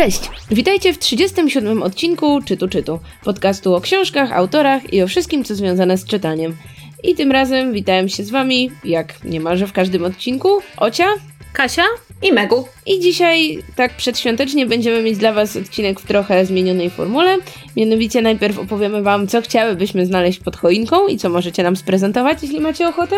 [0.00, 0.30] Cześć!
[0.50, 5.98] Witajcie w 37 odcinku Czytu Czytu, podcastu o książkach, autorach i o wszystkim, co związane
[5.98, 6.56] z czytaniem.
[7.02, 11.06] I tym razem witałem się z wami, jak niemalże w każdym odcinku, Ocia,
[11.52, 11.84] Kasia
[12.22, 12.64] i Megu.
[12.86, 17.36] I dzisiaj, tak przedświątecznie, będziemy mieć dla Was odcinek w trochę zmienionej formule.
[17.76, 22.60] Mianowicie najpierw opowiemy Wam, co chciałybyśmy znaleźć pod choinką i co możecie nam sprezentować, jeśli
[22.60, 23.16] macie ochotę.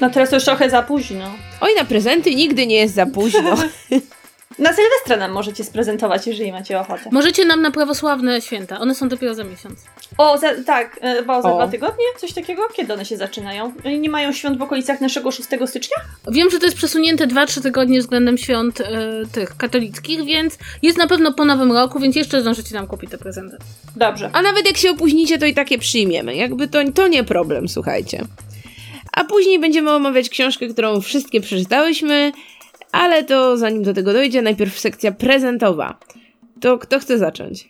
[0.00, 1.30] No teraz to już trochę za późno.
[1.60, 3.56] Oj, na prezenty nigdy nie jest za późno.
[4.58, 7.02] Na Sylwestra nam możecie sprezentować, jeżeli macie ochotę.
[7.12, 8.80] Możecie nam na prawosławne święta.
[8.80, 9.80] One są dopiero za miesiąc.
[10.18, 11.54] O, za, tak, e, bo za o.
[11.54, 12.04] dwa tygodnie?
[12.18, 12.62] Coś takiego?
[12.76, 13.72] Kiedy one się zaczynają?
[14.00, 15.96] Nie mają świąt w okolicach naszego 6 stycznia?
[16.28, 18.84] Wiem, że to jest przesunięte 2-3 tygodnie względem świąt y,
[19.32, 23.18] tych katolickich, więc jest na pewno po nowym roku, więc jeszcze zdążycie nam kupić te
[23.18, 23.56] prezenty.
[23.96, 24.30] Dobrze.
[24.32, 26.36] A nawet jak się opóźnicie, to i takie przyjmiemy.
[26.36, 28.24] Jakby to, to nie problem, słuchajcie.
[29.12, 32.32] A później będziemy omawiać książkę, którą wszystkie przeczytałyśmy,
[32.92, 35.98] ale to zanim do tego dojdzie, najpierw sekcja prezentowa.
[36.60, 37.68] To kto chce zacząć?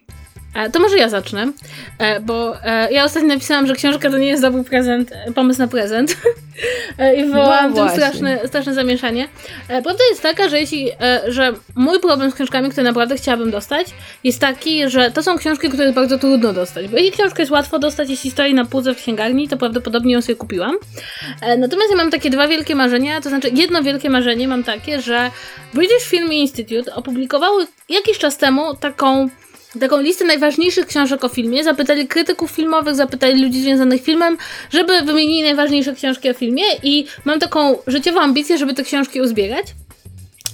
[0.55, 1.53] E, to może ja zacznę,
[1.99, 5.69] e, bo e, ja ostatnio napisałam, że książka to nie jest dobry prezent, pomysł na
[5.69, 6.17] prezent
[7.19, 9.29] i wywołałam no tym straszne, straszne zamieszanie.
[9.67, 10.91] Prawda jest taka, że jeśli,
[11.29, 13.87] że mój problem z książkami, które naprawdę chciałabym dostać,
[14.25, 17.53] jest taki, że to są książki, które jest bardzo trudno dostać, bo jeśli książkę jest
[17.53, 20.77] łatwo dostać, jeśli stoi na półce w księgarni, to prawdopodobnie ją sobie kupiłam.
[21.59, 25.31] Natomiast ja mam takie dwa wielkie marzenia, to znaczy jedno wielkie marzenie mam takie, że
[25.75, 29.29] British Film Institute opublikowały jakiś czas temu taką
[29.81, 34.37] taką listę najważniejszych książek o filmie, zapytali krytyków filmowych, zapytali ludzi związanych z filmem,
[34.71, 39.67] żeby wymienili najważniejsze książki o filmie i mam taką życiową ambicję, żeby te książki uzbierać.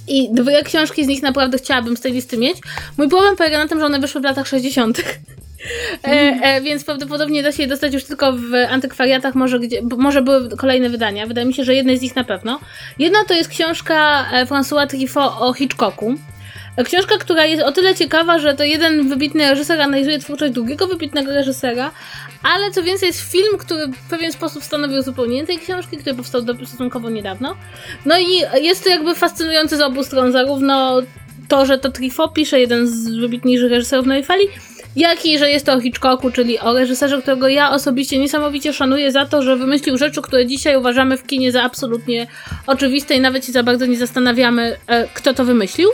[0.07, 2.57] I dwie książki z nich naprawdę chciałabym z tej listy mieć.
[2.97, 5.03] Mój problem polega na tym, że one wyszły w latach 60.
[6.03, 10.21] E, e, więc prawdopodobnie da się je dostać już tylko w antykwariatach, może, gdzie, może
[10.21, 11.27] były kolejne wydania.
[11.27, 12.59] Wydaje mi się, że jedne z nich na pewno.
[12.99, 16.15] Jedna to jest książka e, François Truffaut o Hitchcocku.
[16.83, 21.33] Książka, która jest o tyle ciekawa, że to jeden wybitny reżyser analizuje twórczość drugiego wybitnego
[21.33, 21.91] reżysera,
[22.43, 26.41] ale co więcej jest film, który w pewien sposób stanowi uzupełnienie tej książki, który powstał
[26.65, 27.55] stosunkowo niedawno.
[28.05, 31.01] No i jest to jakby fascynujące z obu stron, zarówno
[31.47, 34.47] to, że to Trifo pisze, jeden z wybitniejszych reżyserów Nowej Fali,
[34.95, 39.11] jak i że jest to o Hitchcocku, czyli o reżyserze, którego ja osobiście niesamowicie szanuję
[39.11, 42.27] za to, że wymyślił rzeczy, które dzisiaj uważamy w kinie za absolutnie
[42.67, 45.89] oczywiste i nawet się za bardzo nie zastanawiamy, e, kto to wymyślił.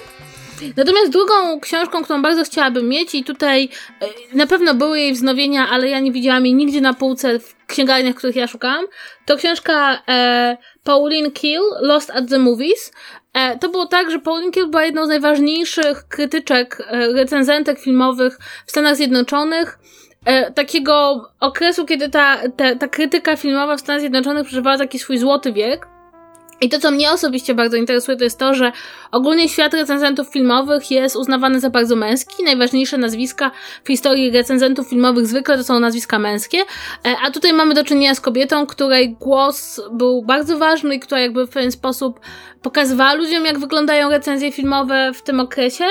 [0.78, 3.70] Natomiast drugą książką, którą bardzo chciałabym mieć i tutaj
[4.02, 7.56] e, na pewno były jej wznowienia, ale ja nie widziałam jej nigdzie na półce w
[7.68, 8.86] księgarniach, których ja szukałam,
[9.26, 12.92] to książka e, Pauline Kiel, Lost at the Movies.
[13.34, 18.38] E, to było tak, że Pauline Kiel była jedną z najważniejszych krytyczek, e, recenzentek filmowych
[18.66, 19.80] w Stanach Zjednoczonych.
[20.26, 25.18] E, takiego okresu, kiedy ta, ta, ta krytyka filmowa w Stanach Zjednoczonych przeżywała taki swój
[25.18, 25.93] złoty wiek.
[26.62, 28.72] I to, co mnie osobiście bardzo interesuje, to jest to, że
[29.12, 32.44] ogólnie świat recenzentów filmowych jest uznawany za bardzo męski.
[32.44, 33.52] Najważniejsze nazwiska
[33.84, 38.16] w historii recenzentów filmowych zwykle to są nazwiska męskie, e, a tutaj mamy do czynienia
[38.16, 42.20] z kobietą, której głos był bardzo ważny i która jakby w pewien sposób
[42.62, 45.86] pokazywała ludziom, jak wyglądają recenzje filmowe w tym okresie.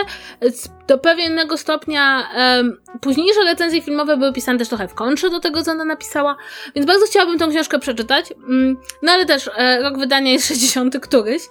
[0.86, 5.62] Do pewnego stopnia um, późniejsze recenzje filmowe były pisane też trochę w kontrze do tego,
[5.62, 6.36] co ona napisała,
[6.74, 8.32] więc bardzo chciałabym tą książkę przeczytać.
[8.32, 11.42] Mm, no ale też e, rok wydania jest 60 któryś,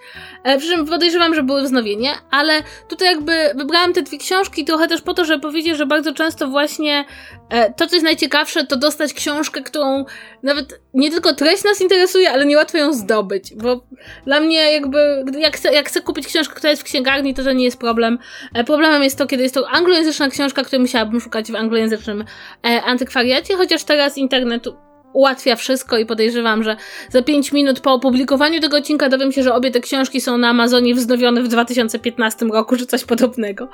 [0.44, 2.54] e, przy czym podejrzewam, że były wznowienie, ale
[2.88, 6.48] tutaj jakby wybrałam te dwie książki trochę też po to, żeby powiedzieć, że bardzo często
[6.48, 7.06] właśnie
[7.50, 10.06] e, to, co jest najciekawsze, to dostać książkę, którą
[10.44, 13.84] nawet nie tylko treść nas interesuje, ale niełatwo ją zdobyć, bo
[14.26, 17.54] dla mnie jakby jak chcę, jak chcę kupić książkę, która jest w księgarni, to to
[17.54, 18.20] nie jest problem.
[18.54, 22.26] E, problemem jest to, kiedy jest to anglojęzyczna książka, której musiałabym szukać w anglojęzycznym
[22.66, 24.68] e, antykwariacie, chociaż teraz internet
[25.14, 26.78] ułatwia wszystko i podejrzewam, że
[27.10, 30.50] za 5 minut po opublikowaniu tego odcinka dowiem się, że obie te książki są na
[30.50, 33.68] Amazonie wznowione w 2015 roku, czy coś podobnego.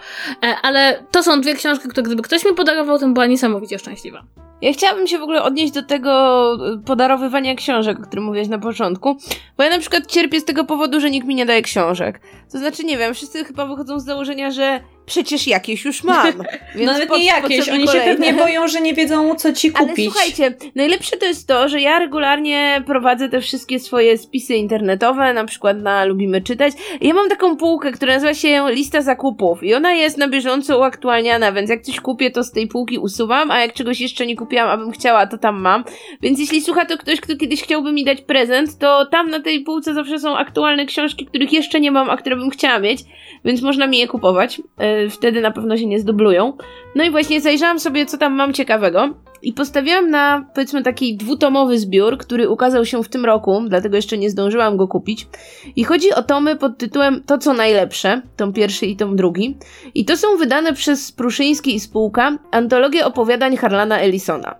[0.43, 4.23] E, ale to są dwie książki, które gdyby ktoś mi podarował, to była niesamowicie szczęśliwa.
[4.61, 9.17] Ja chciałabym się w ogóle odnieść do tego podarowywania książek, o którym mówiłaś na początku,
[9.57, 12.21] bo ja na przykład cierpię z tego powodu, że nikt mi nie daje książek.
[12.51, 16.27] To znaczy, nie wiem, wszyscy chyba wychodzą z założenia, że przecież jakieś już mam.
[16.75, 18.05] Więc Nawet nie jakieś, oni kolejne.
[18.05, 19.99] się pewnie boją, że nie wiedzą co ci kupić.
[19.99, 25.33] Ale słuchajcie, najlepsze to jest to, że ja regularnie prowadzę te wszystkie swoje spisy internetowe,
[25.33, 26.73] na przykład na Lubimy Czytać.
[27.01, 31.51] Ja mam taką półkę, która nazywa się lista zakupów i ona jest na bieżąco uaktualniana,
[31.51, 34.69] więc jak coś kupię, to z tej półki usuwam, a jak czegoś jeszcze nie kupiłam,
[34.69, 35.83] abym chciała, to tam mam.
[36.21, 39.63] Więc jeśli słucha to ktoś, kto kiedyś chciałby mi dać prezent, to tam na tej
[39.63, 43.01] półce zawsze są aktualne książki, których jeszcze nie mam, a które bym chciała mieć,
[43.45, 44.61] więc można mi je kupować.
[45.09, 46.53] Wtedy na pewno się nie zdublują.
[46.95, 49.13] No i właśnie zajrzałam sobie, co tam mam ciekawego.
[49.41, 54.17] I postawiłam na, powiedzmy, taki dwutomowy zbiór, który ukazał się w tym roku, dlatego jeszcze
[54.17, 55.27] nie zdążyłam go kupić.
[55.75, 59.57] I chodzi o tomy pod tytułem To co najlepsze, tom pierwszy i tom drugi.
[59.95, 64.55] I to są wydane przez Pruszyński i spółka antologie opowiadań Harlana Ellisona.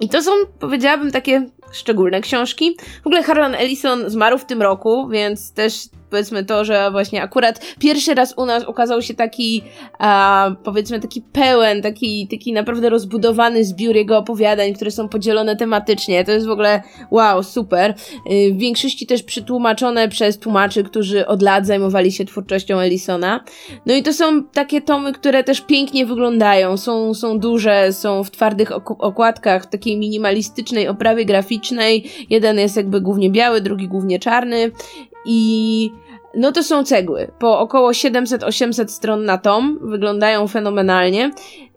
[0.00, 0.30] I to są,
[0.60, 2.76] powiedziałabym, takie szczególne książki.
[3.02, 5.74] W ogóle Harlan Ellison zmarł w tym roku, więc też
[6.10, 9.62] powiedzmy to, że właśnie akurat pierwszy raz u nas ukazał się taki,
[9.98, 16.24] a, powiedzmy taki pełen, taki, taki naprawdę rozbudowany zbiór jego opowiadań, które są podzielone tematycznie.
[16.24, 17.94] To jest w ogóle wow, super.
[18.30, 23.44] Y, w większości też przetłumaczone przez tłumaczy, którzy od lat zajmowali się twórczością Ellisona.
[23.86, 26.76] No i to są takie tomy, które też pięknie wyglądają.
[26.76, 31.59] Są, są duże, są w twardych okładkach, w takiej minimalistycznej oprawie graficznej.
[32.30, 34.70] Jeden jest jakby głównie biały, drugi głównie czarny.
[35.24, 35.90] I
[36.34, 37.30] no to są cegły.
[37.38, 39.78] Po około 700-800 stron na tom.
[39.82, 41.30] Wyglądają fenomenalnie.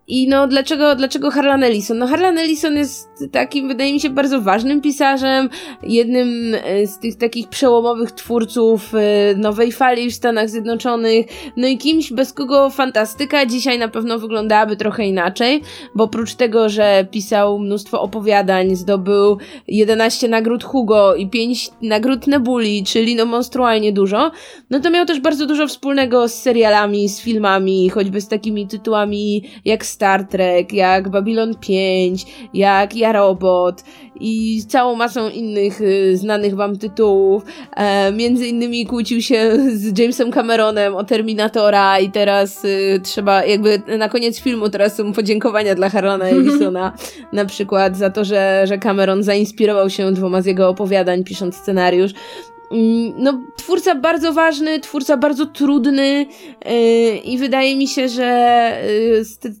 [0.08, 1.98] I no, dlaczego, dlaczego Harlan Ellison?
[1.98, 5.48] No, Harlan Ellison jest takim, wydaje mi się, bardzo ważnym pisarzem,
[5.82, 11.78] jednym e, z tych takich przełomowych twórców e, nowej fali w Stanach Zjednoczonych, no i
[11.78, 15.62] kimś, bez kogo fantastyka dzisiaj na pewno wyglądałaby trochę inaczej,
[15.94, 22.84] bo oprócz tego, że pisał mnóstwo opowiadań, zdobył 11 nagród Hugo i 5 nagród Nebuli,
[22.84, 24.30] czyli no monstrualnie dużo,
[24.70, 29.44] no to miał też bardzo dużo wspólnego z serialami, z filmami, choćby z takimi tytułami
[29.64, 33.84] jak Star Trek, jak Babylon 5, jak Ja Robot
[34.20, 37.44] i całą masą innych y, znanych wam tytułów.
[37.76, 43.82] E, między innymi kłócił się z Jamesem Cameronem o Terminatora i teraz y, trzeba jakby
[43.98, 46.92] na koniec filmu teraz są podziękowania dla Harlana Ellisona
[47.32, 52.12] na przykład za to, że, że Cameron zainspirował się dwoma z jego opowiadań pisząc scenariusz.
[52.72, 56.26] Mm, no, twórca bardzo ważny, twórca bardzo trudny
[56.64, 58.70] yy, i wydaje mi się, że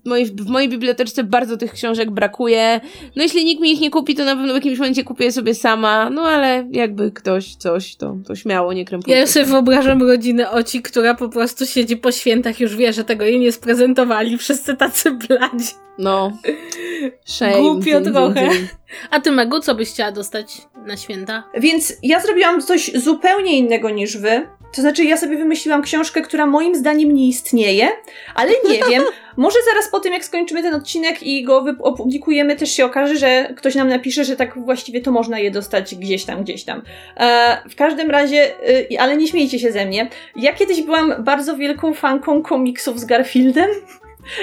[0.06, 2.80] yy, w mojej biblioteczce bardzo tych książek brakuje.
[3.16, 5.54] No jeśli nikt mi ich nie kupi, to na pewno w jakimś momencie kupię sobie
[5.54, 9.18] sama, no ale jakby ktoś coś, to, to śmiało, nie krępujcie.
[9.18, 13.24] Ja sobie wyobrażam rodzinę Oci, która po prostu siedzi po świętach, już wie, że tego
[13.24, 15.68] jej nie sprezentowali, wszyscy tacy bladzi.
[15.98, 16.38] No.
[17.24, 17.60] Shame.
[17.60, 18.48] Głupio trochę.
[19.10, 21.44] A ty, Megu, co byś chciała dostać na święta?
[21.54, 24.46] Więc ja zrobiłam coś zupełnie innego niż wy.
[24.74, 27.88] To znaczy, ja sobie wymyśliłam książkę, która moim zdaniem nie istnieje,
[28.34, 29.02] ale nie wiem.
[29.36, 33.54] Może zaraz po tym, jak skończymy ten odcinek i go opublikujemy, też się okaże, że
[33.56, 36.82] ktoś nam napisze, że tak właściwie to można je dostać gdzieś tam, gdzieś tam.
[37.16, 38.54] E, w każdym razie,
[38.92, 40.08] e, ale nie śmiejcie się ze mnie.
[40.36, 43.70] Ja kiedyś byłam bardzo wielką fanką komiksów z Garfieldem.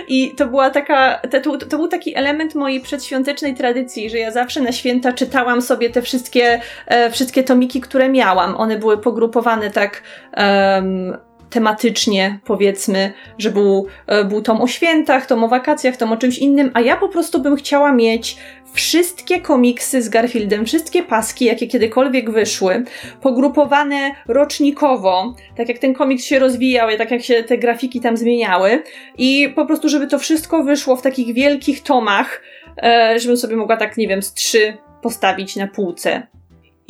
[0.08, 4.62] I to była taka, to, to, był taki element mojej przedświątecznej tradycji, że ja zawsze
[4.62, 8.56] na święta czytałam sobie te wszystkie, e, wszystkie tomiki, które miałam.
[8.56, 10.04] One były pogrupowane tak
[10.38, 11.18] um,
[11.52, 16.38] tematycznie, powiedzmy, że był, e, był tom o świętach, tom o wakacjach, tom o czymś
[16.38, 18.38] innym, a ja po prostu bym chciała mieć
[18.74, 22.84] wszystkie komiksy z Garfieldem, wszystkie paski, jakie kiedykolwiek wyszły,
[23.22, 28.84] pogrupowane rocznikowo, tak jak ten komiks się rozwijał, tak jak się te grafiki tam zmieniały.
[29.18, 32.42] I po prostu, żeby to wszystko wyszło w takich wielkich tomach,
[32.84, 36.28] e, żebym sobie mogła tak, nie wiem, z trzy postawić na półce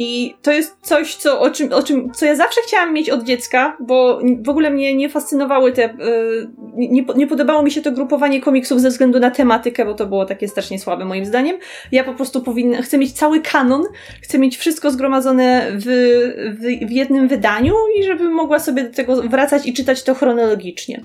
[0.03, 3.23] i to jest coś, co, o, czym, o czym, co ja zawsze chciałam mieć od
[3.23, 5.81] dziecka, bo w ogóle mnie nie fascynowały te.
[5.81, 10.05] Yy, nie, nie podobało mi się to grupowanie komiksów ze względu na tematykę, bo to
[10.05, 11.57] było takie strasznie słabe moim zdaniem.
[11.91, 13.83] Ja po prostu powinna, chcę mieć cały kanon,
[14.21, 15.85] chcę mieć wszystko zgromadzone w,
[16.59, 21.01] w, w jednym wydaniu i żebym mogła sobie do tego wracać i czytać to chronologicznie.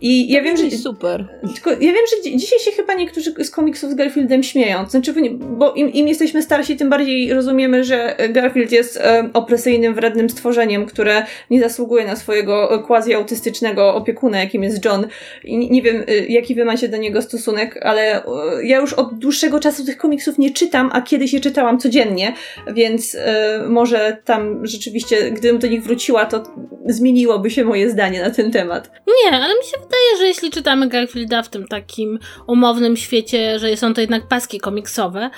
[0.00, 0.70] I ja wiem, że.
[0.70, 1.26] Super.
[1.54, 4.86] Tylko ja wiem, że dzisiaj się chyba niektórzy z komiksów z Garfieldem śmieją.
[4.88, 10.30] Znaczy, bo im, im jesteśmy starsi, tym bardziej rozumiemy, że Garfield jest e, opresyjnym, wrednym
[10.30, 15.06] stworzeniem, które nie zasługuje na swojego e, quasi-autystycznego opiekuna, jakim jest John.
[15.44, 18.28] I nie, wiem, e, jaki wy macie do niego stosunek, ale e,
[18.62, 22.34] ja już od dłuższego czasu tych komiksów nie czytam, a kiedyś je czytałam codziennie,
[22.74, 26.42] więc e, może tam rzeczywiście, gdybym do nich wróciła, to
[26.86, 28.90] zmieniłoby się moje zdanie na ten temat.
[29.06, 33.76] Nie, ale mi się wydaje, że jeśli czytamy Garfielda w tym takim umownym świecie, że
[33.76, 35.30] są to jednak paski komiksowe,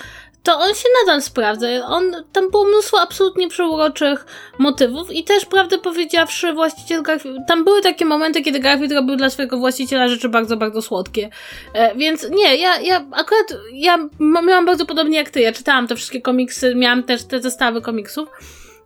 [0.42, 1.66] to on się nadal sprawdza.
[1.86, 4.26] On, tam było mnóstwo absolutnie przeuroczych
[4.58, 9.30] motywów i też, prawdę powiedziawszy, właściciel Garfield, tam były takie momenty, kiedy Garfield robił dla
[9.30, 11.30] swojego właściciela rzeczy bardzo, bardzo słodkie.
[11.74, 15.96] E, więc nie, ja, ja akurat, ja miałam bardzo podobnie jak ty, ja czytałam te
[15.96, 18.28] wszystkie komiksy, miałam też te zestawy komiksów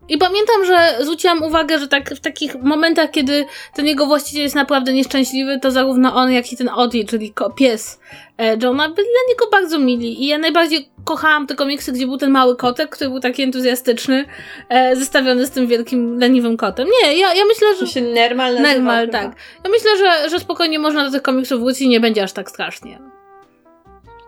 [0.08, 4.54] I pamiętam, że zwróciłam uwagę, że tak w takich momentach, kiedy ten jego właściciel jest
[4.54, 8.00] naprawdę nieszczęśliwy, to zarówno on, jak i ten Odi, czyli pies
[8.38, 10.22] e, Johna, byli dla niego bardzo mili.
[10.22, 14.24] I ja najbardziej kochałam te komiksy, gdzie był ten mały kotek, który był taki entuzjastyczny,
[14.68, 16.88] e, zestawiony z tym wielkim, leniwym kotem.
[17.02, 17.80] Nie, ja, ja myślę, że...
[17.80, 19.36] To się Nermal Nermal, tak.
[19.64, 22.50] Ja myślę, że, że spokojnie można do tych komiksów wrócić i nie będzie aż tak
[22.50, 23.13] strasznie.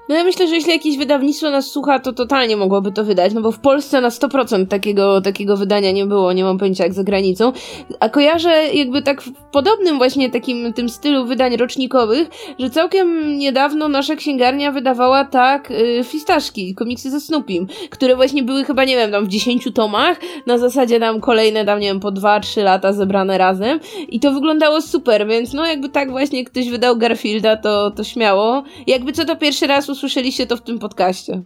[0.08, 3.40] No ja myślę, że jeśli jakieś wydawnictwo nas słucha, to totalnie mogłoby to wydać, no
[3.40, 7.04] bo w Polsce na 100% takiego, takiego wydania nie było, nie mam pojęcia jak za
[7.04, 7.52] granicą.
[8.00, 13.88] A kojarzę jakby tak w podobnym właśnie takim tym stylu wydań rocznikowych, że całkiem niedawno
[13.88, 19.10] nasza księgarnia wydawała tak y, fistaszki, komiksy ze Snoopim, które właśnie były chyba, nie wiem,
[19.10, 23.38] tam w 10 tomach, na zasadzie tam kolejne tam, nie wiem, po 2-3 lata zebrane
[23.38, 28.04] razem i to wyglądało super, więc no jakby tak właśnie ktoś wydał Garfielda, to, to
[28.04, 28.62] śmiało.
[28.86, 31.42] Jakby co to pierwszy raz usłyszeliście to w tym podcaście.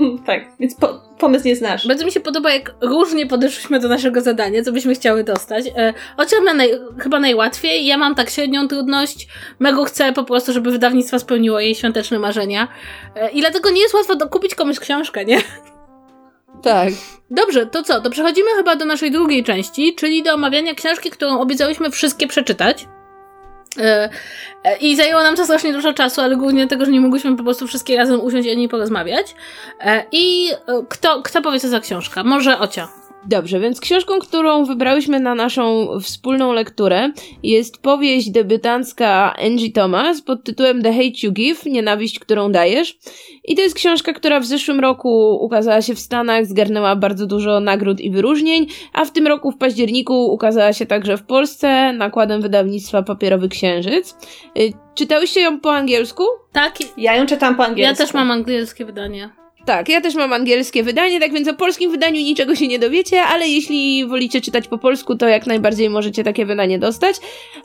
[0.26, 1.86] tak, więc po, pomysł nie znasz.
[1.88, 5.66] Bardzo mi się podoba, jak różnie podeszliśmy do naszego zadania, co byśmy chciały dostać.
[5.76, 5.94] E,
[6.54, 7.86] naj, chyba najłatwiej.
[7.86, 9.28] Ja mam tak średnią trudność.
[9.58, 12.68] Mego chcę po prostu, żeby wydawnictwo spełniło jej świąteczne marzenia.
[13.16, 15.38] E, I dlatego nie jest łatwo kupić komuś książkę, nie?
[16.62, 16.92] Tak.
[17.30, 18.00] Dobrze, to co?
[18.00, 22.86] To przechodzimy chyba do naszej drugiej części, czyli do omawiania książki, którą obiecałyśmy wszystkie przeczytać.
[23.78, 24.10] E,
[24.64, 27.42] e, I zajęło nam to strasznie dużo czasu, ale głównie dlatego, że nie mogłyśmy po
[27.42, 29.34] prostu wszystkie razem usiąść i o niej porozmawiać.
[29.80, 30.50] E, I
[30.88, 32.24] kto, kto powie co za książka?
[32.24, 32.88] Może Ocia.
[33.26, 37.12] Dobrze, więc książką, którą wybrałyśmy na naszą wspólną lekturę
[37.42, 42.98] jest powieść debiutancka Angie Thomas pod tytułem The Hate You Give, Nienawiść, którą dajesz.
[43.44, 47.60] I to jest książka, która w zeszłym roku ukazała się w Stanach, zgarnęła bardzo dużo
[47.60, 52.42] nagród i wyróżnień, a w tym roku w październiku ukazała się także w Polsce nakładem
[52.42, 54.16] wydawnictwa Papierowy Księżyc.
[54.58, 56.24] Y, czytałyście ją po angielsku?
[56.52, 56.74] Tak.
[56.96, 58.02] Ja ją czytam po angielsku.
[58.02, 59.41] Ja też mam angielskie wydanie.
[59.64, 63.22] Tak, ja też mam angielskie wydanie, tak więc o polskim wydaniu niczego się nie dowiecie,
[63.22, 67.16] ale jeśli wolicie czytać po polsku, to jak najbardziej możecie takie wydanie dostać.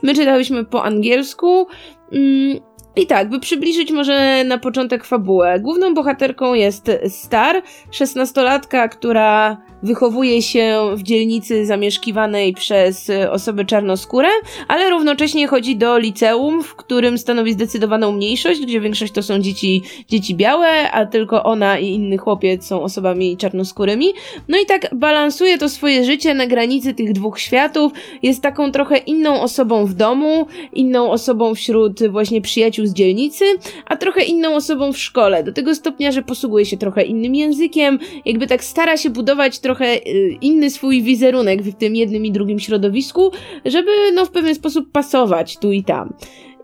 [0.04, 1.68] My czytałyśmy po angielsku.
[2.14, 2.60] Mm,
[2.96, 5.60] i tak, by przybliżyć może na początek fabułę.
[5.60, 14.30] Główną bohaterką jest Star, szesnastolatka, która wychowuje się w dzielnicy zamieszkiwanej przez osoby czarnoskóre,
[14.68, 19.82] ale równocześnie chodzi do liceum, w którym stanowi zdecydowaną mniejszość, gdzie większość to są dzieci,
[20.10, 24.14] dzieci białe, a tylko ona i inny chłopiec są osobami czarnoskórymi.
[24.48, 27.92] No i tak balansuje to swoje życie na granicy tych dwóch światów,
[28.24, 33.46] jest taką trochę inną osobą w domu, inną osobą wśród właśnie przyjaciół z dzielnicy,
[33.86, 38.00] a trochę inną osobą w szkole, do tego stopnia, że posługuje się trochę innym językiem,
[38.26, 42.60] jakby tak stara się budować trochę y, inny swój wizerunek w tym jednym i drugim
[42.60, 43.32] środowisku,
[43.66, 46.14] żeby no w pewien sposób pasować tu i tam.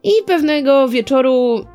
[0.04, 1.66] I pewnego wieczoru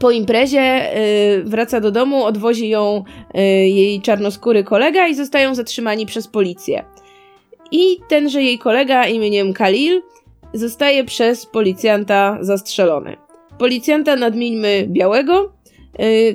[0.00, 6.06] po imprezie y, wraca do domu, odwozi ją y, jej czarnoskóry kolega i zostają zatrzymani
[6.06, 6.84] przez policję.
[7.70, 10.02] I tenże jej kolega imieniem Khalil
[10.54, 13.16] zostaje przez policjanta zastrzelony.
[13.58, 15.52] Policjanta nadmieńmy białego,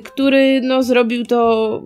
[0.04, 1.82] który no, zrobił to,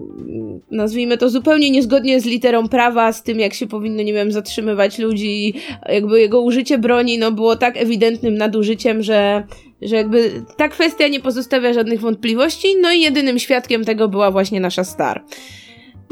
[0.70, 4.98] nazwijmy to zupełnie niezgodnie z literą prawa, z tym jak się powinno, nie wiem, zatrzymywać
[4.98, 5.54] ludzi,
[5.88, 9.44] jakby jego użycie broni no, było tak ewidentnym nadużyciem, że,
[9.82, 14.60] że jakby ta kwestia nie pozostawia żadnych wątpliwości, no i jedynym świadkiem tego była właśnie
[14.60, 15.22] nasza Star.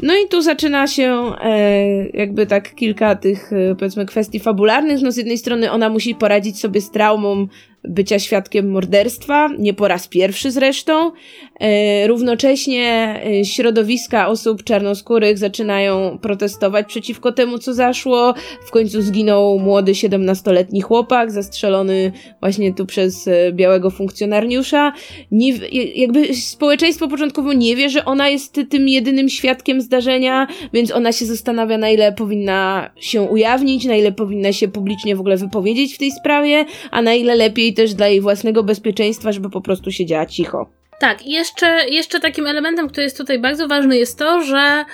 [0.01, 5.01] No i tu zaczyna się e, jakby tak kilka tych e, powiedzmy kwestii fabularnych.
[5.01, 7.47] No z jednej strony ona musi poradzić sobie z traumą
[7.83, 11.11] bycia świadkiem morderstwa, nie po raz pierwszy zresztą.
[11.59, 18.33] E, równocześnie e, środowiska osób czarnoskórych zaczynają protestować przeciwko temu, co zaszło.
[18.65, 24.93] W końcu zginął młody 17-letni chłopak, zastrzelony właśnie tu przez e, białego funkcjonariusza.
[25.31, 25.53] Nie,
[25.95, 31.25] jakby społeczeństwo początkowo nie wie, że ona jest tym jedynym świadkiem zdarzenia, więc ona się
[31.25, 35.97] zastanawia, na ile powinna się ujawnić, na ile powinna się publicznie w ogóle wypowiedzieć w
[35.97, 40.25] tej sprawie, a na ile lepiej też dla jej własnego bezpieczeństwa, żeby po prostu siedziała
[40.25, 40.69] cicho.
[40.99, 44.85] Tak, i jeszcze, jeszcze takim elementem, który jest tutaj bardzo ważny, jest to, że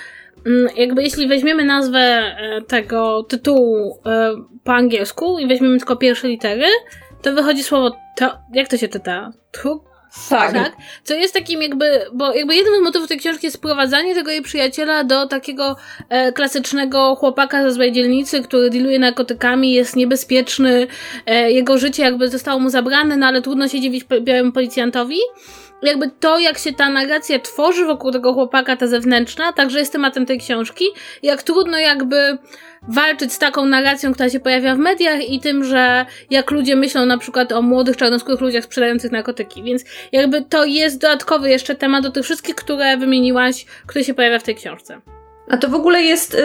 [0.46, 6.28] mm, jakby jeśli weźmiemy nazwę e, tego tytułu e, po angielsku i weźmiemy tylko pierwsze
[6.28, 6.66] litery,
[7.22, 9.32] to wychodzi słowo to, jak to się czyta?
[9.50, 9.87] Truk?
[10.28, 10.52] Tak.
[10.52, 10.72] tak.
[11.04, 14.42] Co jest takim jakby, bo jakby jednym z motywów tej książki jest sprowadzanie tego jej
[14.42, 15.76] przyjaciela do takiego
[16.08, 20.86] e, klasycznego chłopaka ze złej dzielnicy, który dealuje narkotykami, jest niebezpieczny,
[21.26, 25.18] e, jego życie jakby zostało mu zabrane, no ale trudno się dziwić białemu policjantowi
[25.82, 30.26] jakby to, jak się ta narracja tworzy wokół tego chłopaka, ta zewnętrzna, także jest tematem
[30.26, 30.84] tej książki.
[31.22, 32.38] Jak trudno jakby
[32.88, 37.06] walczyć z taką narracją, która się pojawia w mediach i tym, że jak ludzie myślą
[37.06, 39.62] na przykład o młodych czarnoskórych ludziach sprzedających narkotyki.
[39.62, 44.38] Więc jakby to jest dodatkowy jeszcze temat do tych wszystkich, które wymieniłaś, który się pojawia
[44.38, 45.00] w tej książce.
[45.50, 46.38] A to w ogóle jest, y,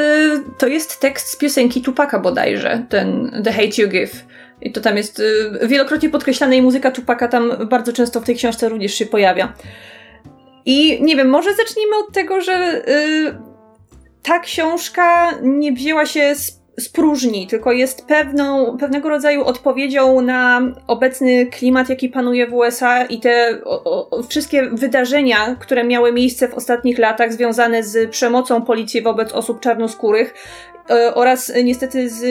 [0.57, 4.25] to jest tekst z piosenki Tupaka bodajże, ten The Hate You Give.
[4.63, 8.35] I to tam jest y, wielokrotnie podkreślane i muzyka Tupaka tam bardzo często w tej
[8.35, 9.53] książce również się pojawia.
[10.65, 13.35] I nie wiem, może zacznijmy od tego, że y,
[14.23, 20.61] ta książka nie wzięła się z z próżni, tylko jest pewną, pewnego rodzaju odpowiedzią na
[20.87, 26.47] obecny klimat, jaki panuje w USA i te o, o, wszystkie wydarzenia, które miały miejsce
[26.47, 30.33] w ostatnich latach związane z przemocą policji wobec osób czarnoskórych
[31.13, 32.21] oraz niestety z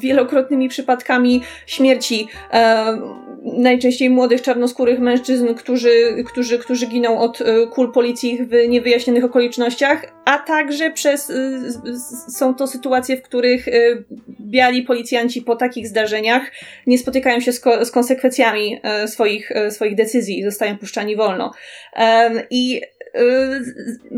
[0.00, 2.98] wielokrotnymi przypadkami śmierci e,
[3.44, 10.12] najczęściej młodych czarnoskórych mężczyzn, którzy, którzy, którzy giną od e, kul policji w niewyjaśnionych okolicznościach,
[10.24, 11.34] a także przez e,
[12.30, 13.72] są to sytuacje, w których e,
[14.40, 16.42] biali policjanci po takich zdarzeniach
[16.86, 21.52] nie spotykają się z, ko z konsekwencjami swoich, swoich decyzji i zostają puszczani wolno.
[22.50, 22.80] I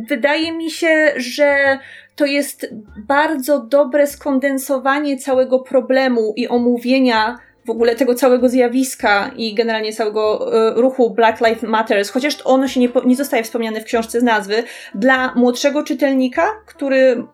[0.09, 1.79] wydaje mi się, że
[2.17, 2.75] to jest
[3.09, 10.53] bardzo dobre skondensowanie całego problemu i omówienia w ogóle tego całego zjawiska i generalnie całego
[10.69, 14.23] y, ruchu Black Lives Matters, chociaż ono się nie, nie zostaje wspomniane w książce z
[14.23, 14.63] nazwy,
[14.95, 17.25] dla młodszego czytelnika, który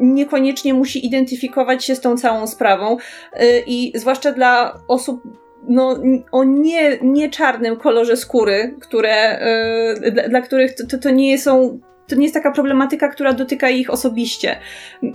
[0.00, 5.22] niekoniecznie musi identyfikować się z tą całą sprawą y, i zwłaszcza dla osób
[5.68, 5.96] no,
[6.32, 9.40] o nie, nie czarnym kolorze skóry, które,
[10.06, 13.70] y, dla, dla, których to, to nie są to nie jest taka problematyka, która dotyka
[13.70, 14.56] ich osobiście.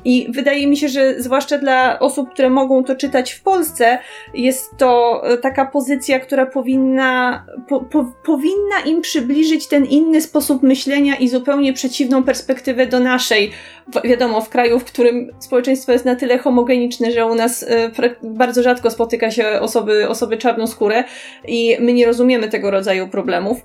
[0.06, 3.98] I wydaje mi się, że zwłaszcza dla osób, które mogą to czytać w Polsce,
[4.34, 10.64] jest to e, taka pozycja, która powinna, po, po, powinna im przybliżyć ten inny sposób
[10.64, 13.52] myślenia i zupełnie przeciwną perspektywę do naszej.
[14.04, 17.92] Wiadomo, w kraju, w którym społeczeństwo jest na tyle homogeniczne, że u nas e,
[18.24, 21.04] bardzo rzadko spotyka się osoby, osoby czarnoskóre
[21.48, 23.58] i my nie rozumiemy tego rodzaju problemów.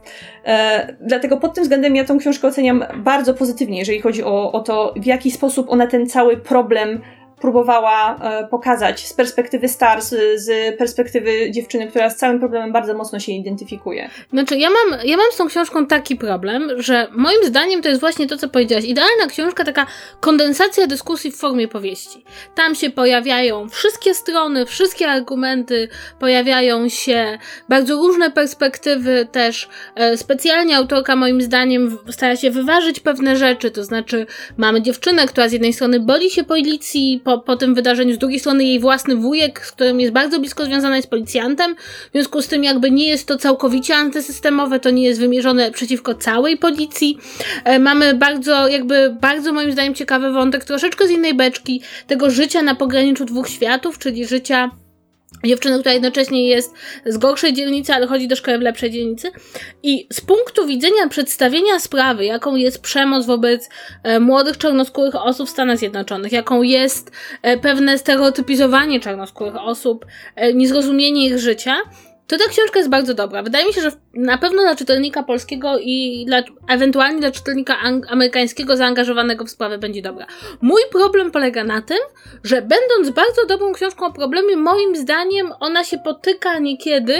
[0.44, 4.60] E, dlatego pod tym względem ja tą książkę oceniam bardzo pozytywnie, jeżeli chodzi o, o
[4.60, 7.00] to, w jaki sposób ona ten cały problem
[7.40, 13.20] próbowała e, pokazać z perspektywy Stars, z perspektywy dziewczyny, która z całym problemem bardzo mocno
[13.20, 14.10] się identyfikuje.
[14.32, 18.00] Znaczy, ja mam, ja mam z tą książką taki problem, że moim zdaniem to jest
[18.00, 18.84] właśnie to, co powiedziałaś.
[18.84, 19.86] Idealna książka, taka
[20.20, 22.24] kondensacja dyskusji w formie powieści.
[22.54, 29.68] Tam się pojawiają wszystkie strony, wszystkie argumenty, pojawiają się bardzo różne perspektywy też.
[29.94, 35.48] E, specjalnie autorka moim zdaniem stara się wyważyć pewne rzeczy, to znaczy mamy dziewczynę, która
[35.48, 38.14] z jednej strony boli się policji, po, po tym wydarzeniu.
[38.14, 41.76] Z drugiej strony jej własny wujek, z którym jest bardzo blisko związana, jest policjantem.
[42.08, 46.14] W związku z tym jakby nie jest to całkowicie antysystemowe, to nie jest wymierzone przeciwko
[46.14, 47.18] całej policji.
[47.64, 52.62] E, mamy bardzo, jakby bardzo moim zdaniem ciekawy wątek, troszeczkę z innej beczki, tego życia
[52.62, 54.70] na pograniczu dwóch światów, czyli życia
[55.44, 56.74] dziewczyny, która jednocześnie jest
[57.06, 59.30] z gorszej dzielnicy, ale chodzi do szkoły w lepszej dzielnicy.
[59.82, 63.68] I z punktu widzenia przedstawienia sprawy, jaką jest przemoc wobec
[64.02, 67.10] e, młodych czarnoskórych osób w Stanach Zjednoczonych, jaką jest
[67.42, 71.76] e, pewne stereotypizowanie czarnoskórych osób, e, niezrozumienie ich życia,
[72.30, 73.42] to ta książka jest bardzo dobra.
[73.42, 77.76] Wydaje mi się, że na pewno dla czytelnika polskiego i dla, ewentualnie dla czytelnika
[78.08, 80.26] amerykańskiego zaangażowanego w sprawę będzie dobra.
[80.60, 81.98] Mój problem polega na tym,
[82.44, 87.18] że będąc bardzo dobrą książką o problemie, moim zdaniem ona się potyka niekiedy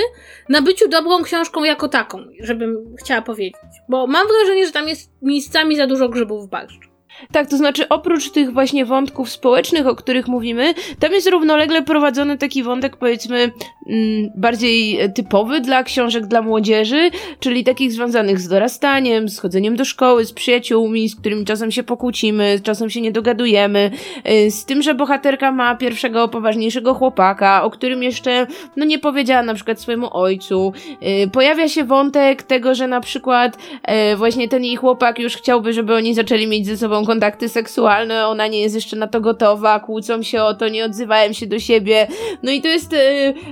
[0.48, 3.60] na byciu dobrą książką jako taką, żebym chciała powiedzieć.
[3.88, 6.89] Bo mam wrażenie, że tam jest miejscami za dużo grzybów w barszczu.
[7.32, 12.38] Tak, to znaczy oprócz tych właśnie wątków społecznych, o których mówimy, tam jest równolegle prowadzony
[12.38, 19.28] taki wątek, powiedzmy, mm, bardziej typowy dla książek dla młodzieży, czyli takich związanych z dorastaniem,
[19.28, 23.90] z chodzeniem do szkoły, z przyjaciółmi, z którymi czasem się pokłócimy, czasem się nie dogadujemy,
[24.30, 28.46] y, z tym, że bohaterka ma pierwszego poważniejszego chłopaka, o którym jeszcze,
[28.76, 30.72] no nie powiedziała na przykład swojemu ojcu.
[31.24, 33.58] Y, pojawia się wątek tego, że na przykład
[34.12, 38.26] y, właśnie ten jej chłopak już chciałby, żeby oni zaczęli mieć ze sobą kontakty seksualne,
[38.26, 41.58] ona nie jest jeszcze na to gotowa, kłócą się o to, nie odzywają się do
[41.58, 42.06] siebie.
[42.42, 42.98] No i to jest yy,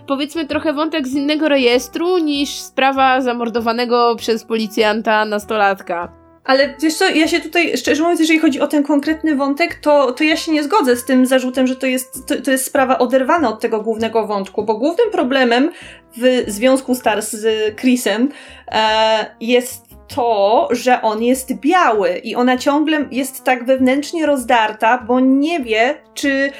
[0.06, 6.18] powiedzmy trochę wątek z innego rejestru niż sprawa zamordowanego przez policjanta nastolatka.
[6.48, 10.12] Ale wiesz co, ja się tutaj, szczerze mówiąc, jeżeli chodzi o ten konkretny wątek, to,
[10.12, 12.98] to ja się nie zgodzę z tym zarzutem, że to jest, to, to jest sprawa
[12.98, 15.70] oderwana od tego głównego wątku, bo głównym problemem
[16.16, 18.28] w związku Stars z Chrisem
[18.68, 25.20] e, jest to, że on jest biały i ona ciągle jest tak wewnętrznie rozdarta, bo
[25.20, 26.52] nie wie, czy,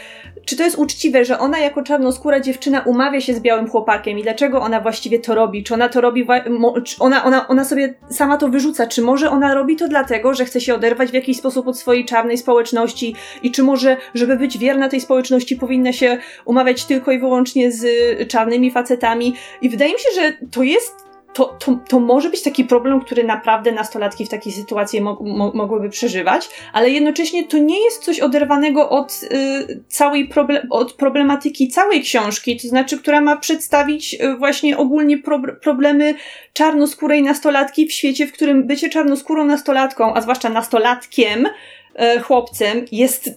[0.45, 4.23] czy to jest uczciwe, że ona jako czarnoskóra dziewczyna umawia się z białym chłopakiem i
[4.23, 5.65] dlaczego ona właściwie to robi?
[5.65, 6.27] Czy ona to robi,
[6.85, 8.87] czy ona, ona, ona sobie sama to wyrzuca?
[8.87, 12.05] Czy może ona robi to dlatego, że chce się oderwać w jakiś sposób od swojej
[12.05, 17.19] czarnej społeczności i czy może, żeby być wierna tej społeczności, powinna się umawiać tylko i
[17.19, 17.89] wyłącznie z
[18.29, 19.35] czarnymi facetami?
[19.63, 21.08] I wydaje mi się, że to jest
[21.39, 25.53] to, to, to może być taki problem, który naprawdę nastolatki w takiej sytuacji mo mo
[25.55, 31.69] mogłyby przeżywać, ale jednocześnie to nie jest coś oderwanego od y, całej proble od problematyki
[31.69, 36.15] całej książki, to znaczy, która ma przedstawić y, właśnie ogólnie pro problemy
[36.53, 43.31] czarnoskórej nastolatki w świecie, w którym bycie czarnoskórą nastolatką, a zwłaszcza nastolatkiem, y, chłopcem jest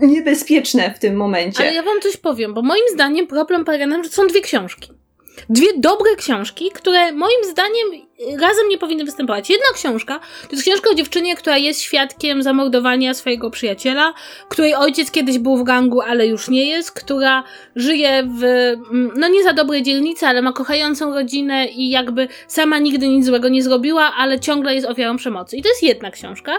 [0.00, 1.62] niebezpieczne w tym momencie.
[1.62, 4.40] Ale ja wam coś powiem, bo moim zdaniem problem polega na tym, że są dwie
[4.40, 5.01] książki.
[5.48, 7.88] Dwie dobre książki, które moim zdaniem
[8.40, 9.50] razem nie powinny występować.
[9.50, 14.14] Jedna książka to jest książka o dziewczynie, która jest świadkiem zamordowania swojego przyjaciela,
[14.48, 17.44] której ojciec kiedyś był w gangu, ale już nie jest, która
[17.76, 22.78] żyje w, mm, no nie za dobrej dzielnicy, ale ma kochającą rodzinę i jakby sama
[22.78, 25.56] nigdy nic złego nie zrobiła, ale ciągle jest ofiarą przemocy.
[25.56, 26.52] I to jest jedna książka.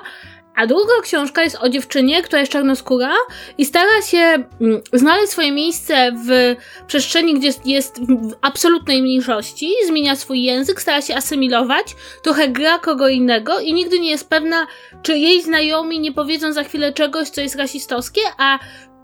[0.56, 3.14] A druga książka jest o dziewczynie, która jest czarnoskóra
[3.58, 6.56] i stara się mm, znaleźć swoje miejsce w
[6.88, 13.08] przestrzeni, gdzie jest w absolutnej mniejszości, zmienia swój język, stara się asymilować, trochę gra kogo
[13.08, 14.68] innego i nigdy nie jest pewna,
[15.02, 18.60] czy jej znajomi nie powiedzą za chwilę czegoś, co jest rasistowskie, a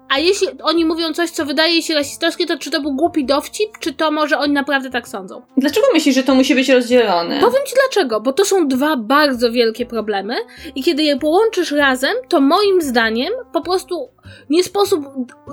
[0.09, 3.69] a jeśli oni mówią coś, co wydaje się rasistowskie, to czy to był głupi dowcip,
[3.79, 5.41] czy to może oni naprawdę tak sądzą?
[5.57, 7.39] Dlaczego myślisz, że to musi być rozdzielone?
[7.39, 10.35] Powiem ci dlaczego, bo to są dwa bardzo wielkie problemy
[10.75, 14.09] i kiedy je połączysz razem, to moim zdaniem po prostu
[14.49, 15.05] nie sposób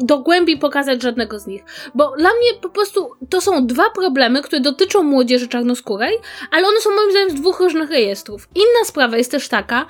[0.03, 1.65] do głębi pokazać żadnego z nich.
[1.95, 6.19] Bo dla mnie po prostu to są dwa problemy, które dotyczą młodzieży czarnoskórej,
[6.51, 8.49] ale one są moim zdaniem z dwóch różnych rejestrów.
[8.55, 9.87] Inna sprawa jest też taka,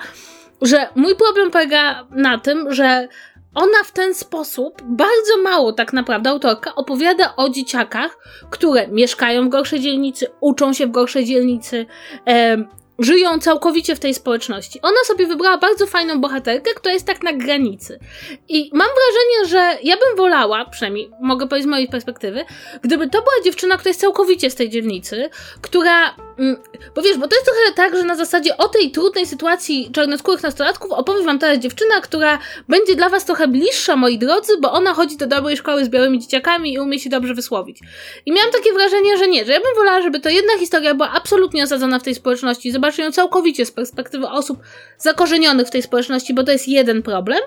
[0.61, 3.07] że mój problem polega na tym, że
[3.57, 8.17] ona w ten sposób, bardzo mało tak naprawdę autorka, opowiada o dzieciakach,
[8.49, 11.85] które mieszkają w gorszej dzielnicy, uczą się w gorszej dzielnicy,
[12.99, 14.79] żyją całkowicie w tej społeczności.
[14.81, 17.99] Ona sobie wybrała bardzo fajną bohaterkę, która jest tak na granicy.
[18.49, 22.45] I mam wrażenie, że ja bym wolała, przynajmniej mogę powiedzieć z mojej perspektywy,
[22.81, 25.29] gdyby to była dziewczyna, która jest całkowicie z tej dzielnicy,
[25.61, 26.57] która Mm,
[26.95, 30.43] bo wiesz, bo to jest trochę tak, że na zasadzie o tej trudnej sytuacji czarnoskórych
[30.43, 34.93] nastolatków opowie wam teraz dziewczyna, która będzie dla was trochę bliższa, moi drodzy, bo ona
[34.93, 37.79] chodzi do dobrej szkoły z białymi dzieciakami i umie się dobrze wysłowić.
[38.25, 41.11] I miałam takie wrażenie, że nie, że ja bym wolała, żeby to jedna historia była
[41.11, 44.59] absolutnie osadzona w tej społeczności, zobaczyć ją całkowicie z perspektywy osób
[44.97, 47.39] zakorzenionych w tej społeczności, bo to jest jeden problem,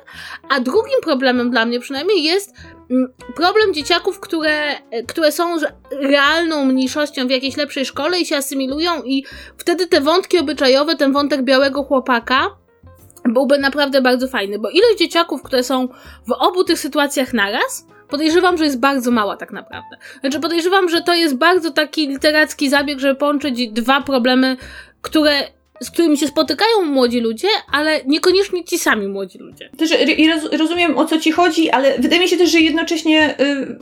[0.49, 2.55] a drugim problemem dla mnie przynajmniej jest
[2.91, 4.75] Mm, problem dzieciaków, które,
[5.09, 5.57] które są
[5.93, 9.25] realną mniejszością w jakiejś lepszej szkole i się asymilują i
[9.59, 12.47] wtedy te wątki obyczajowe, ten wątek białego chłopaka
[13.25, 15.89] byłby naprawdę bardzo fajny, bo ilość dzieciaków, które są
[16.27, 19.97] w obu tych sytuacjach naraz, podejrzewam, że jest bardzo mała tak naprawdę.
[20.21, 24.57] Znaczy podejrzewam, że to jest bardzo taki literacki zabieg, żeby połączyć dwa problemy,
[25.03, 25.33] które
[25.83, 29.71] z którymi się spotykają młodzi ludzie, ale niekoniecznie ci sami młodzi ludzie.
[29.79, 29.91] Też
[30.59, 33.77] rozumiem o co ci chodzi, ale wydaje mi się też, że jednocześnie y,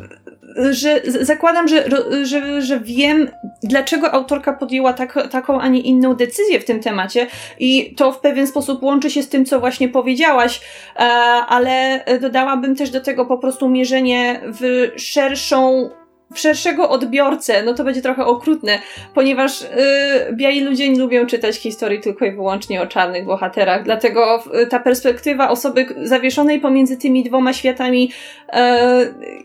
[0.71, 1.85] że zakładam, że,
[2.23, 3.31] że, że wiem,
[3.63, 7.27] dlaczego autorka podjęła tak, taką, a nie inną decyzję w tym temacie
[7.59, 10.61] i to w pewien sposób łączy się z tym, co właśnie powiedziałaś,
[10.97, 11.01] e,
[11.49, 15.91] ale dodałabym też do tego po prostu mierzenie w szerszą
[16.35, 18.79] szerszego odbiorcę, no to będzie trochę okrutne,
[19.15, 19.69] ponieważ yy,
[20.33, 25.51] biali ludzie nie lubią czytać historii tylko i wyłącznie o czarnych bohaterach, dlatego ta perspektywa
[25.51, 28.13] osoby zawieszonej pomiędzy tymi dwoma światami
[28.53, 28.59] yy,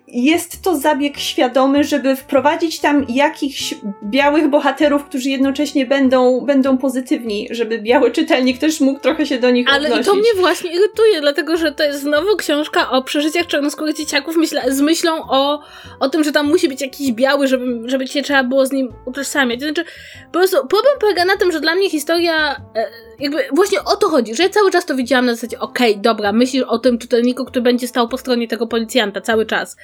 [0.07, 7.47] jest to zabieg świadomy, żeby wprowadzić tam jakichś białych bohaterów, którzy jednocześnie będą, będą pozytywni,
[7.51, 10.05] żeby biały czytelnik też mógł trochę się do nich Ale odnosić.
[10.05, 14.61] to mnie właśnie irytuje, dlatego że to jest znowu książka o przeżyciach czarnoskórych dzieciaków myślę,
[14.67, 15.59] z myślą o,
[15.99, 18.71] o tym, że tam musi być być jakiś biały, żeby, żeby cię trzeba było z
[18.71, 19.61] nim utożsamiać.
[19.61, 19.83] Znaczy,
[20.25, 22.85] po prostu problem polega na tym, że dla mnie historia, e,
[23.19, 26.01] jakby właśnie o to chodzi, że ja cały czas to widziałam na zasadzie, okej, okay,
[26.01, 29.77] dobra, myślisz o tym czytelniku, który będzie stał po stronie tego policjanta cały czas.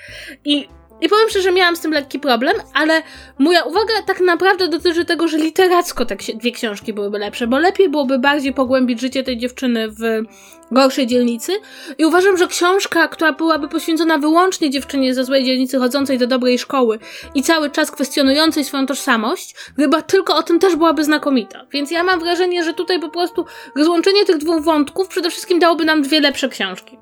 [0.46, 0.68] I
[1.02, 3.02] i powiem szczerze, miałam z tym lekki problem, ale
[3.40, 7.90] moja uwaga tak naprawdę dotyczy tego, że literacko te dwie książki byłyby lepsze, bo lepiej
[7.90, 10.00] byłoby bardziej pogłębić życie tej dziewczyny w
[10.72, 11.52] gorszej dzielnicy.
[11.98, 16.60] I uważam, że książka, która byłaby poświęcona wyłącznie dziewczynie ze złej dzielnicy, chodzącej do dobrej
[16.60, 17.00] szkoły
[17.36, 21.66] i cały czas kwestionującej swoją tożsamość, chyba tylko o tym też byłaby znakomita.
[21.72, 25.86] Więc ja mam wrażenie, że tutaj po prostu rozłączenie tych dwóch wątków przede wszystkim dałoby
[25.86, 26.99] nam dwie lepsze książki.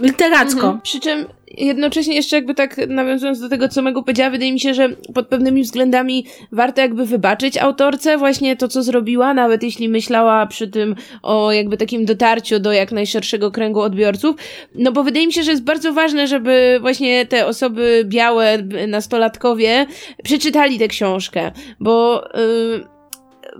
[0.00, 0.60] Literacko.
[0.60, 0.80] Mhm.
[0.80, 4.74] Przy czym jednocześnie jeszcze jakby tak nawiązując do tego, co Megu powiedziała, wydaje mi się,
[4.74, 10.46] że pod pewnymi względami warto jakby wybaczyć autorce właśnie to, co zrobiła, nawet jeśli myślała
[10.46, 14.36] przy tym o jakby takim dotarciu do jak najszerszego kręgu odbiorców,
[14.74, 18.58] no bo wydaje mi się, że jest bardzo ważne, żeby właśnie te osoby białe,
[18.88, 19.86] nastolatkowie
[20.24, 22.24] przeczytali tę książkę, bo...
[22.34, 22.98] Yy,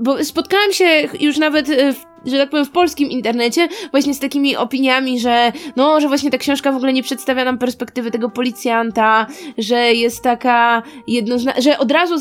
[0.01, 4.57] bo spotkałam się już nawet w że tak powiem, w polskim internecie, właśnie z takimi
[4.57, 9.27] opiniami, że no, że właśnie ta książka w ogóle nie przedstawia nam perspektywy tego policjanta,
[9.59, 12.15] że jest taka jednoznaczna, że od razu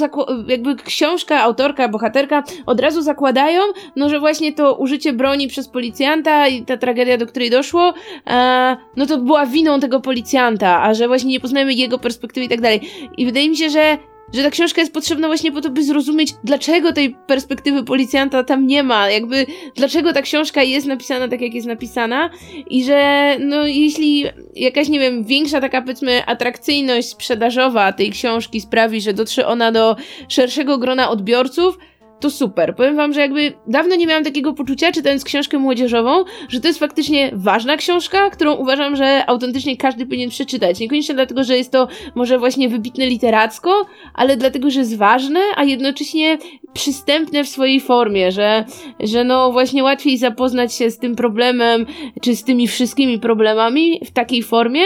[0.48, 3.62] jakby książka, autorka, bohaterka od razu zakładają,
[3.96, 7.94] no, że właśnie to użycie broni przez policjanta i ta tragedia, do której doszło,
[8.28, 12.50] e, no to była winą tego policjanta, a że właśnie nie poznajemy jego perspektywy i
[12.50, 12.82] tak dalej.
[13.18, 13.98] I wydaje mi się, że
[14.34, 18.68] że ta książka jest potrzebna właśnie po to, by zrozumieć, dlaczego tej perspektywy policjanta tam
[18.68, 22.30] nie ma, jakby dlaczego ta książka jest napisana tak, jak jest napisana.
[22.70, 29.02] I że no jeśli jakaś, nie wiem, większa taka powiedzmy atrakcyjność sprzedażowa tej książki sprawi,
[29.02, 29.96] że dotrze ona do
[30.28, 31.78] szerszego grona odbiorców,
[32.20, 32.76] to super.
[32.76, 36.80] Powiem wam, że jakby dawno nie miałam takiego poczucia, czytając książkę młodzieżową, że to jest
[36.80, 40.80] faktycznie ważna książka, którą uważam, że autentycznie każdy powinien przeczytać.
[40.80, 45.64] Niekoniecznie dlatego, że jest to może właśnie wybitne literacko, ale dlatego, że jest ważne, a
[45.64, 46.38] jednocześnie
[46.74, 48.66] przystępne w swojej formie, że,
[49.00, 51.86] że no właśnie łatwiej zapoznać się z tym problemem,
[52.22, 54.82] czy z tymi wszystkimi problemami w takiej formie,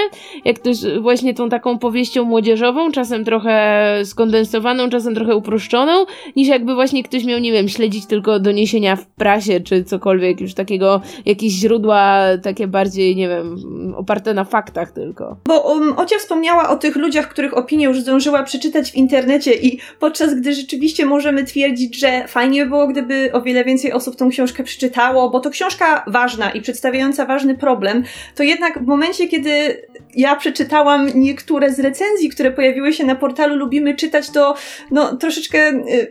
[0.46, 6.48] jak to jest właśnie tą taką powieścią młodzieżową, czasem trochę skondensowaną, czasem trochę uproszczoną, niż
[6.48, 11.02] jakby właśnie ktoś miał, nie wiem, śledzić tylko doniesienia w prasie, czy cokolwiek już takiego,
[11.26, 13.56] jakieś źródła takie bardziej, nie wiem,
[13.96, 15.38] oparte na faktach tylko.
[15.46, 19.80] Bo um, Ocia wspomniała o tych ludziach, których opinię już zdążyła przeczytać w internecie i
[20.00, 24.30] podczas gdy rzeczywiście możemy twierdzić, że fajnie by było, gdyby o wiele więcej osób tą
[24.30, 28.04] książkę przeczytało, bo to książka ważna i przedstawiająca ważny problem,
[28.36, 29.82] to jednak w momencie, kiedy
[30.16, 34.56] ja przeczytałam niektóre z recenzji, które pojawiły się na portalu Lubimy Czytać, to
[34.92, 36.10] no, troszeczkę y,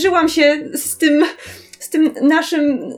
[0.00, 1.24] zderzyłam się z tym
[1.80, 2.94] z tym naszym,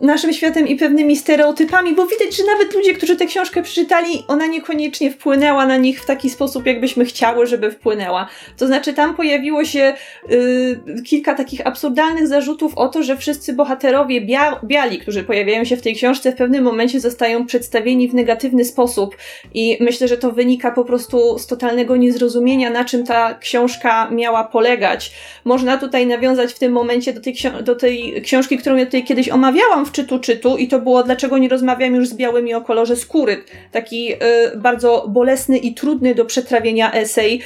[0.00, 4.46] naszym światem i pewnymi stereotypami, bo widać, że nawet ludzie, którzy tę książkę przeczytali, ona
[4.46, 8.28] niekoniecznie wpłynęła na nich w taki sposób, jakbyśmy chciały, żeby wpłynęła.
[8.56, 9.94] To znaczy, tam pojawiło się
[10.30, 15.76] y, kilka takich absurdalnych zarzutów o to, że wszyscy bohaterowie bia biali, którzy pojawiają się
[15.76, 19.16] w tej książce, w pewnym momencie zostają przedstawieni w negatywny sposób.
[19.54, 24.44] I myślę, że to wynika po prostu z totalnego niezrozumienia, na czym ta książka miała
[24.44, 25.12] polegać.
[25.44, 29.28] Można tutaj nawiązać w tym momencie do tej, do tej książki, którą ja tutaj kiedyś
[29.28, 32.96] omawiałam w czytu czytu i to było Dlaczego nie rozmawiam już z białymi o kolorze
[32.96, 33.44] skóry.
[33.72, 34.16] Taki y,
[34.56, 37.40] bardzo bolesny i trudny do przetrawienia esej,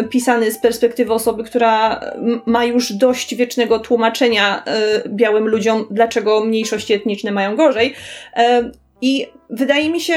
[0.00, 2.00] y, pisany z perspektywy osoby, która
[2.46, 4.64] ma już dość wiecznego tłumaczenia
[5.04, 7.94] y, białym ludziom, dlaczego mniejszości etniczne mają gorzej.
[9.00, 10.14] I wydaje mi się,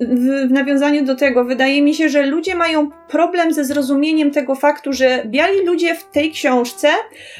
[0.00, 4.92] w, nawiązaniu do tego, wydaje mi się, że ludzie mają problem ze zrozumieniem tego faktu,
[4.92, 6.88] że biali ludzie w tej książce,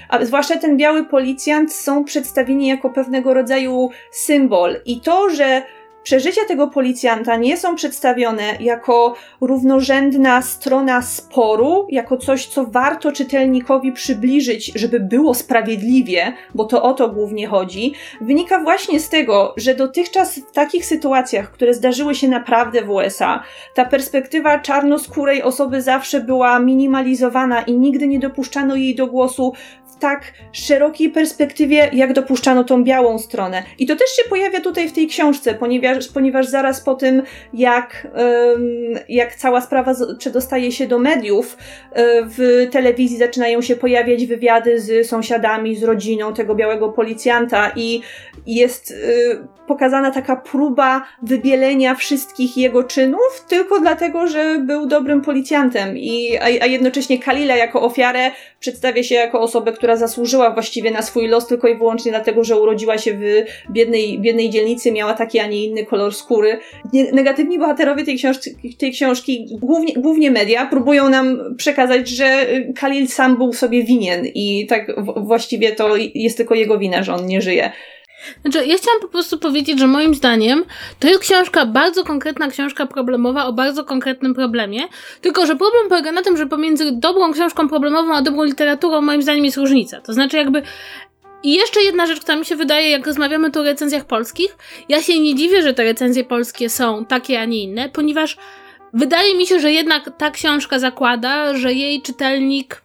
[0.08, 4.76] a zwłaszcza ten biały policjant, są przedstawieni jako pewnego rodzaju symbol.
[4.86, 5.62] I to, że
[6.04, 13.92] Przeżycia tego policjanta nie są przedstawione jako równorzędna strona sporu, jako coś, co warto czytelnikowi
[13.92, 19.74] przybliżyć, żeby było sprawiedliwie, bo to o to głównie chodzi, wynika właśnie z tego, że
[19.74, 23.42] dotychczas w takich sytuacjach, które zdarzyły się naprawdę w USA,
[23.74, 29.52] ta perspektywa czarnoskórej osoby zawsze była minimalizowana i nigdy nie dopuszczano jej do głosu
[30.04, 33.62] tak szerokiej perspektywie, jak dopuszczano tą białą stronę.
[33.78, 37.22] I to też się pojawia tutaj w tej książce, ponieważ, ponieważ zaraz po tym,
[37.54, 38.08] jak,
[39.08, 41.56] jak cała sprawa przedostaje się do mediów,
[41.92, 48.00] e, w telewizji zaczynają się pojawiać wywiady z sąsiadami, z rodziną tego białego policjanta i
[48.46, 48.94] jest y,
[49.66, 56.44] pokazana taka próba wybielenia wszystkich jego czynów, tylko dlatego, że był dobrym policjantem, i, a,
[56.44, 61.46] a jednocześnie Kalila jako ofiarę przedstawia się jako osobę, która zasłużyła właściwie na swój los
[61.46, 63.22] tylko i wyłącznie dlatego, że urodziła się w
[63.70, 66.58] biednej, biednej dzielnicy, miała taki, a nie inny kolor skóry.
[67.12, 73.36] Negatywni bohaterowie tej książki, tej książki głównie, głównie media, próbują nam przekazać, że Kalil sam
[73.36, 77.72] był sobie winien i tak właściwie to jest tylko jego wina, że on nie żyje.
[78.42, 80.64] Znaczy, ja chciałam po prostu powiedzieć, że moim zdaniem
[80.98, 84.80] to jest książka, bardzo konkretna książka problemowa o bardzo konkretnym problemie,
[85.20, 89.22] tylko że problem polega na tym, że pomiędzy dobrą książką problemową a dobrą literaturą moim
[89.22, 90.00] zdaniem jest różnica.
[90.00, 90.62] To znaczy jakby
[91.42, 94.56] i jeszcze jedna rzecz, która mi się wydaje, jak rozmawiamy tu o recenzjach polskich,
[94.88, 98.36] ja się nie dziwię, że te recenzje polskie są takie, a nie inne, ponieważ
[98.92, 102.82] wydaje mi się, że jednak ta książka zakłada, że jej czytelnik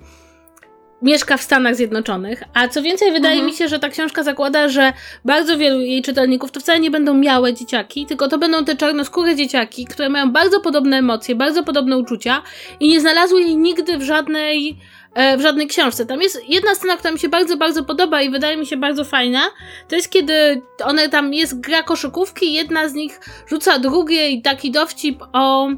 [1.01, 2.43] mieszka w Stanach Zjednoczonych.
[2.53, 3.51] A co więcej, wydaje mhm.
[3.51, 4.93] mi się, że ta książka zakłada, że
[5.25, 9.35] bardzo wielu jej czytelników to wcale nie będą miałe dzieciaki, tylko to będą te czarnoskóre
[9.35, 12.41] dzieciaki, które mają bardzo podobne emocje, bardzo podobne uczucia
[12.79, 14.77] i nie znalazły jej nigdy w żadnej
[15.13, 16.05] e, w żadnej książce.
[16.05, 19.05] Tam jest jedna scena, która mi się bardzo, bardzo podoba i wydaje mi się bardzo
[19.05, 19.41] fajna.
[19.87, 25.23] To jest kiedy one tam jest gra koszykówki, jedna z nich rzuca drugiej taki dowcip
[25.33, 25.69] o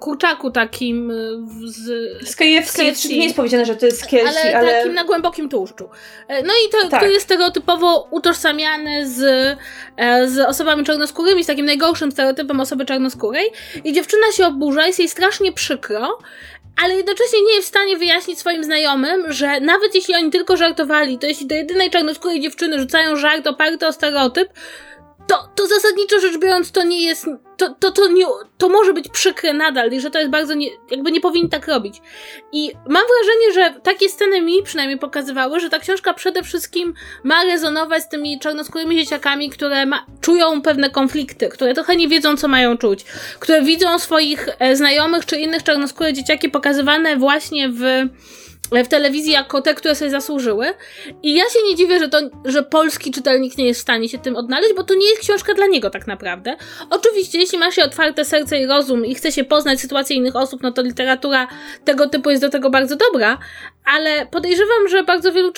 [0.00, 1.12] kurczaku takim
[1.64, 1.78] z,
[2.28, 2.72] z KFC.
[2.72, 3.08] Z KFC.
[3.08, 4.78] Nie jest powiedziane, że to jest KFC, ale, ale...
[4.78, 5.88] takim na głębokim tłuszczu.
[6.28, 7.00] No i to, tak.
[7.00, 9.18] to jest stereotypowo utożsamiany z,
[10.26, 13.50] z osobami czarnoskórymi, z takim najgorszym stereotypem osoby czarnoskórej
[13.84, 16.18] i dziewczyna się oburza, jest jej strasznie przykro,
[16.84, 21.18] ale jednocześnie nie jest w stanie wyjaśnić swoim znajomym, że nawet jeśli oni tylko żartowali,
[21.18, 24.48] to jeśli do jedynej czarnoskórej dziewczyny rzucają żart oparty o stereotyp,
[25.26, 28.24] to, to zasadniczo rzecz biorąc to nie jest, to, to, to, nie,
[28.58, 31.68] to może być przykre nadal i że to jest bardzo, nie, jakby nie powinni tak
[31.68, 32.02] robić.
[32.52, 37.44] I mam wrażenie, że takie sceny mi przynajmniej pokazywały, że ta książka przede wszystkim ma
[37.44, 42.48] rezonować z tymi czarnoskórymi dzieciakami, które ma, czują pewne konflikty, które trochę nie wiedzą, co
[42.48, 43.04] mają czuć,
[43.40, 47.82] które widzą swoich e, znajomych czy innych czarnoskórych dzieciaki pokazywane właśnie w
[48.84, 50.66] w telewizji jako te, które sobie zasłużyły.
[51.22, 54.18] I ja się nie dziwię, że, to, że polski czytelnik nie jest w stanie się
[54.18, 56.56] tym odnaleźć, bo to nie jest książka dla niego tak naprawdę.
[56.90, 60.62] Oczywiście, jeśli ma się otwarte serce i rozum i chce się poznać sytuację innych osób,
[60.62, 61.48] no to literatura
[61.84, 63.38] tego typu jest do tego bardzo dobra,
[63.84, 65.52] ale podejrzewam, że bardzo wielu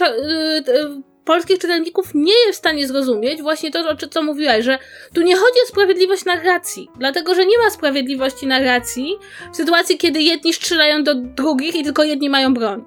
[0.67, 4.79] yy, polskich czytelników nie jest w stanie zrozumieć właśnie to, o czym co mówiłaś, że
[5.15, 9.17] tu nie chodzi o sprawiedliwość narracji, dlatego że nie ma sprawiedliwości narracji
[9.53, 12.85] w sytuacji, kiedy jedni strzelają do drugich i tylko jedni mają broń.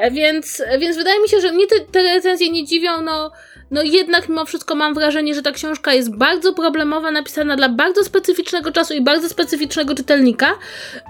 [0.00, 3.30] E, więc, e, więc wydaje mi się, że mnie te, te recenzje nie dziwią, no,
[3.70, 8.04] no jednak mimo wszystko mam wrażenie, że ta książka jest bardzo problemowa, napisana dla bardzo
[8.04, 10.54] specyficznego czasu i bardzo specyficznego czytelnika.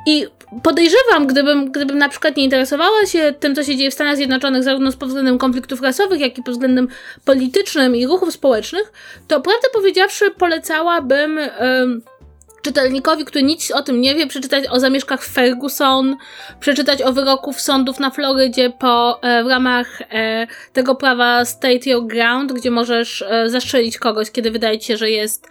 [0.06, 0.26] I
[0.62, 4.62] podejrzewam, gdybym, gdybym na przykład nie interesowała się tym, co się dzieje w Stanach Zjednoczonych,
[4.62, 6.88] zarówno pod względem konfliktów rasowych, jak i pod względem
[7.24, 8.92] politycznym i ruchów społecznych,
[9.28, 11.36] to prawdę powiedziawszy polecałabym...
[11.36, 12.09] Yy,
[12.62, 16.16] czytelnikowi, który nic o tym nie wie, przeczytać o zamieszkach Ferguson,
[16.60, 22.06] przeczytać o wyroków sądów na Florydzie po, e, w ramach e, tego prawa State Your
[22.06, 25.48] Ground, gdzie możesz e, zastrzelić kogoś, kiedy wydaje ci się, że jest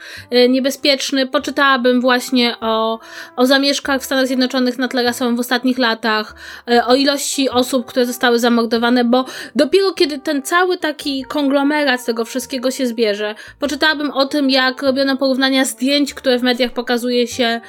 [0.49, 1.27] niebezpieczny.
[1.27, 2.99] Poczytałabym właśnie o,
[3.35, 6.35] o zamieszkach w Stanach Zjednoczonych na tle rasowym w ostatnich latach,
[6.87, 12.71] o ilości osób, które zostały zamordowane, bo dopiero kiedy ten cały taki konglomerat tego wszystkiego
[12.71, 17.61] się zbierze, poczytałabym o tym, jak robiono porównania zdjęć, które w mediach pokazują pokazuje się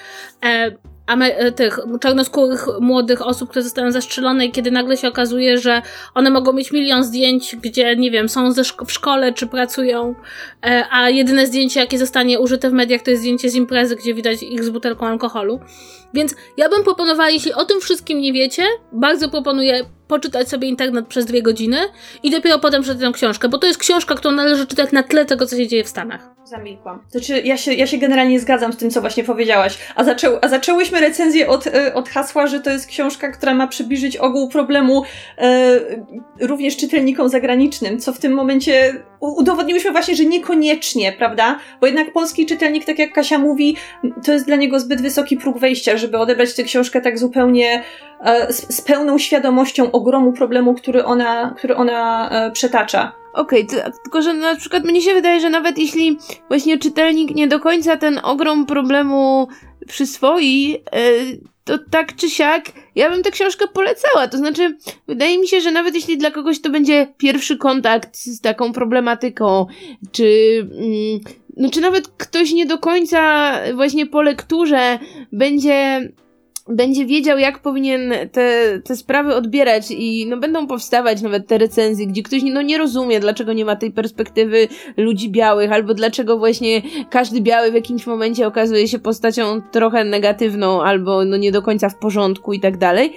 [0.45, 5.83] e, e, tych czarnoskórych młodych osób, które zostają zastrzelone i kiedy nagle się okazuje, że
[6.15, 10.15] one mogą mieć milion zdjęć, gdzie, nie wiem, są szko w szkole czy pracują,
[10.67, 14.15] e, a jedyne zdjęcie, jakie zostanie użyte w mediach, to jest zdjęcie z imprezy, gdzie
[14.15, 15.61] widać ich z butelką alkoholu.
[16.15, 18.63] Więc ja bym proponowała, jeśli o tym wszystkim nie wiecie,
[18.93, 21.79] bardzo proponuję poczytać sobie internet przez dwie godziny
[22.23, 25.25] i dopiero potem przeczytać tę książkę, bo to jest książka, którą należy czytać na tle
[25.25, 26.40] tego, co się dzieje w Stanach.
[26.51, 27.03] Zamilkłam.
[27.09, 29.79] Znaczy, ja się, ja się generalnie zgadzam z tym, co właśnie powiedziałaś.
[29.95, 33.67] A, zaczę, a zaczęłyśmy recenzję od, e, od hasła, że to jest książka, która ma
[33.67, 35.03] przybliżyć ogół problemu
[35.39, 35.81] e,
[36.41, 41.59] również czytelnikom zagranicznym, co w tym momencie udowodniłyśmy właśnie, że niekoniecznie, prawda?
[41.81, 43.77] Bo jednak polski czytelnik, tak jak Kasia mówi,
[44.25, 47.83] to jest dla niego zbyt wysoki próg wejścia, żeby odebrać tę książkę tak zupełnie
[48.25, 53.20] e, z, z, pełną świadomością ogromu problemu, który ona, który ona e, przetacza.
[53.35, 57.49] Okej, okay, tylko że na przykład mnie się wydaje, że nawet jeśli właśnie czytelnik nie
[57.49, 59.49] do końca ten ogrom problemu
[59.87, 61.01] przyswoi, e,
[61.65, 62.65] to tak czy siak
[62.95, 64.29] ja bym tę książkę polecała.
[64.29, 68.41] To znaczy, wydaje mi się, że nawet jeśli dla kogoś to będzie pierwszy kontakt z
[68.41, 69.67] taką problematyką,
[70.13, 71.21] czy, mm,
[71.57, 74.99] no, czy nawet ktoś nie do końca właśnie po lekturze
[75.33, 76.09] będzie
[76.71, 82.07] będzie wiedział, jak powinien te, te sprawy odbierać i no będą powstawać nawet te recenzje,
[82.07, 86.83] gdzie ktoś no nie rozumie, dlaczego nie ma tej perspektywy ludzi białych, albo dlaczego właśnie
[87.11, 91.89] każdy biały w jakimś momencie okazuje się postacią trochę negatywną, albo no nie do końca
[91.89, 93.13] w porządku i tak dalej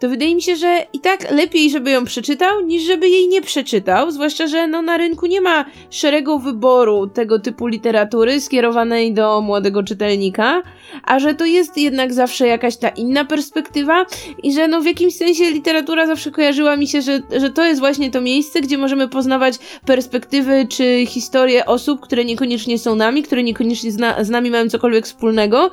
[0.00, 3.42] to wydaje mi się, że i tak lepiej, żeby ją przeczytał, niż żeby jej nie
[3.42, 9.40] przeczytał, zwłaszcza, że no na rynku nie ma szeregu wyboru tego typu literatury skierowanej do
[9.40, 10.62] młodego czytelnika,
[11.04, 14.06] a że to jest jednak zawsze jakaś ta inna perspektywa
[14.42, 17.80] i że no w jakimś sensie literatura zawsze kojarzyła mi się, że, że to jest
[17.80, 19.54] właśnie to miejsce, gdzie możemy poznawać
[19.86, 25.04] perspektywy czy historie osób, które niekoniecznie są nami, które niekoniecznie zna, z nami mają cokolwiek
[25.04, 25.70] wspólnego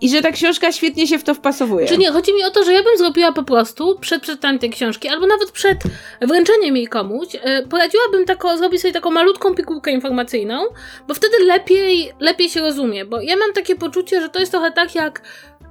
[0.00, 1.86] i że ta książka świetnie się w to wpasowuje.
[1.86, 4.58] Czy nie, chodzi mi o to, że ja bym zrobiła po prostu prostu przed przeczytaniem
[4.58, 5.78] tej książki, albo nawet przed
[6.20, 10.66] wręczeniem jej komuś, e, poradziłabym tako, zrobić sobie taką malutką pigułkę informacyjną,
[11.08, 14.72] bo wtedy lepiej, lepiej się rozumie, bo ja mam takie poczucie, że to jest trochę
[14.72, 15.22] tak jak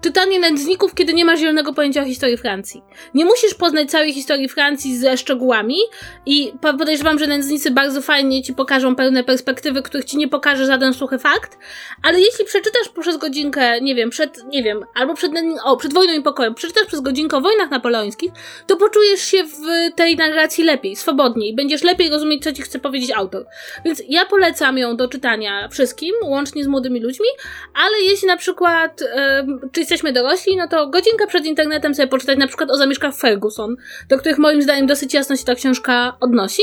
[0.04, 2.84] czytanie nędzników, kiedy nie masz zielonego pojęcia o historii Francji.
[3.14, 5.78] Nie musisz poznać całej historii Francji ze szczegółami
[6.26, 10.94] i podejrzewam, że nędznicy bardzo fajnie ci pokażą pełne perspektywy, których ci nie pokaże żaden
[10.94, 11.58] suchy fakt,
[12.04, 15.32] ale jeśli przeczytasz przez godzinkę, nie wiem, przed, nie wiem, albo przed,
[15.64, 18.32] o, przed wojną i pokojem, przeczytasz przez godzinkę o wojnach napoleońskich,
[18.68, 23.12] to poczujesz się w tej narracji lepiej, swobodniej, będziesz lepiej rozumieć, co ci chce powiedzieć
[23.12, 23.46] autor.
[23.86, 27.28] Więc ja polecam ją do czytania wszystkim, łącznie z młodymi ludźmi,
[27.74, 32.38] ale jeśli na przykład, yy, czy jesteśmy dorośli, no to godzinkę przed internetem sobie poczytać
[32.38, 33.76] na przykład o zamieszkach Ferguson,
[34.10, 36.62] do których moim zdaniem dosyć jasno się ta książka odnosi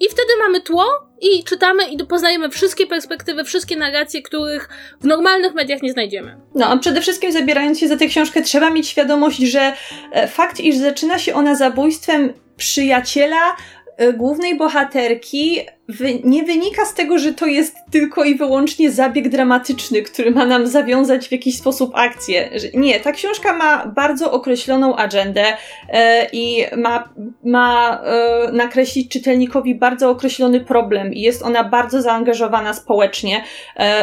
[0.00, 0.84] i wtedy mamy tło
[1.20, 4.68] i czytamy i poznajemy wszystkie perspektywy, wszystkie narracje, których
[5.00, 6.36] w normalnych mediach nie znajdziemy.
[6.54, 9.72] No, a przede wszystkim zabierając się za tę książkę, trzeba mieć świadomość, że
[10.12, 13.56] e, fakt, iż zaczyna się ona zabójstwem przyjaciela
[14.16, 15.60] głównej bohaterki
[16.24, 20.66] nie wynika z tego, że to jest tylko i wyłącznie zabieg dramatyczny, który ma nam
[20.66, 22.50] zawiązać w jakiś sposób akcję.
[22.74, 25.44] Nie, ta książka ma bardzo określoną agendę
[25.88, 32.74] e, i ma, ma e, nakreślić czytelnikowi bardzo określony problem i jest ona bardzo zaangażowana
[32.74, 33.44] społecznie,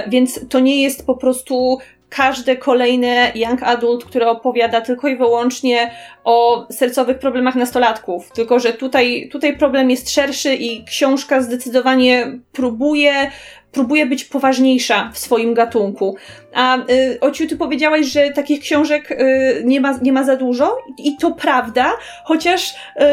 [0.08, 1.78] więc to nie jest po prostu
[2.10, 5.92] każde kolejne young adult, które opowiada tylko i wyłącznie
[6.24, 8.32] o sercowych problemach nastolatków.
[8.32, 13.32] Tylko, że tutaj, tutaj problem jest szerszy i książka zdecydowanie próbuje
[13.72, 16.16] próbuje być poważniejsza w swoim gatunku.
[16.58, 20.78] A y, Ociu, ty powiedziałaś, że takich książek y, nie, ma, nie ma za dużo
[20.98, 21.94] i to prawda,
[22.24, 23.04] chociaż y,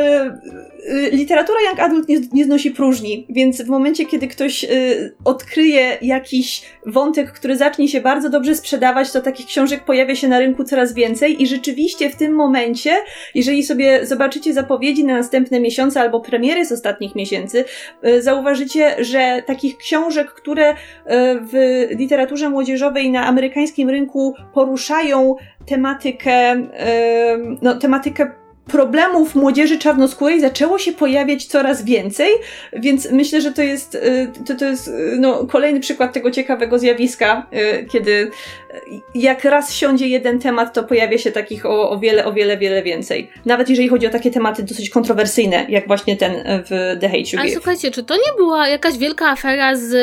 [0.91, 5.99] y, literatura Young Adult nie, nie znosi próżni, więc w momencie, kiedy ktoś y, odkryje
[6.03, 10.65] jakiś wątek, który zacznie się bardzo dobrze sprzedawać, to takich książek pojawia się na rynku
[10.65, 12.97] coraz więcej i rzeczywiście w tym momencie,
[13.35, 17.65] jeżeli sobie zobaczycie zapowiedzi na następne miesiące albo premiery z ostatnich miesięcy,
[18.07, 20.75] y, zauważycie, że takich książek, które
[21.41, 26.57] w literaturze młodzieżowej na amerykańskim rynku poruszają tematykę,
[27.63, 28.31] no, tematykę
[28.67, 32.29] problemów młodzieży czarnoskórej zaczęło się pojawiać coraz więcej,
[32.73, 36.79] więc myślę, że to jest, y, to, to jest y, no, kolejny przykład tego ciekawego
[36.79, 38.31] zjawiska, y, kiedy
[39.15, 42.83] jak raz siądzie jeden temat, to pojawia się takich o, o wiele, o wiele, wiele
[42.83, 43.31] więcej.
[43.47, 46.33] Nawet jeżeli chodzi o takie tematy dosyć kontrowersyjne, jak właśnie ten
[46.65, 47.41] w The Hate You Give.
[47.41, 49.95] Ale słuchajcie, czy to nie była jakaś wielka afera z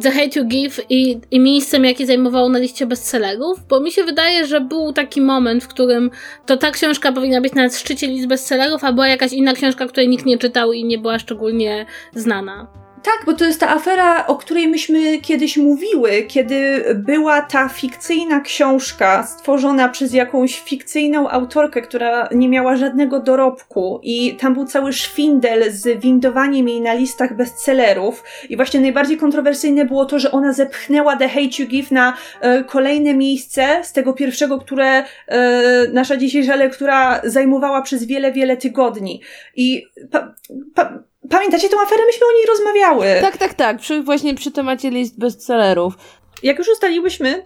[0.00, 4.04] The Hate You Give i, i miejscem, jakie zajmowało na liście bestsellerów, bo mi się
[4.04, 6.10] wydaje, że był taki moment, w którym
[6.46, 10.08] to ta książka powinna być na szczycie list bestsellerów, a była jakaś inna książka, której
[10.08, 12.81] nikt nie czytał i nie była szczególnie znana.
[13.02, 18.40] Tak, bo to jest ta afera, o której myśmy kiedyś mówiły, kiedy była ta fikcyjna
[18.40, 24.92] książka stworzona przez jakąś fikcyjną autorkę, która nie miała żadnego dorobku i tam był cały
[24.92, 30.52] szwindel z windowaniem jej na listach bestsellerów i właśnie najbardziej kontrowersyjne było to, że ona
[30.52, 36.16] zepchnęła The Hate You Give na e, kolejne miejsce z tego pierwszego, które e, nasza
[36.16, 39.20] dzisiejsza lektura zajmowała przez wiele, wiele tygodni.
[39.56, 40.34] I pa,
[40.74, 42.02] pa, Pamiętacie tą aferę?
[42.06, 43.20] Myśmy o niej rozmawiały.
[43.20, 43.78] Tak, tak, tak.
[43.78, 45.94] Przy, właśnie przy temacie list bestsellerów.
[46.42, 47.42] Jak już ustaliłyśmy,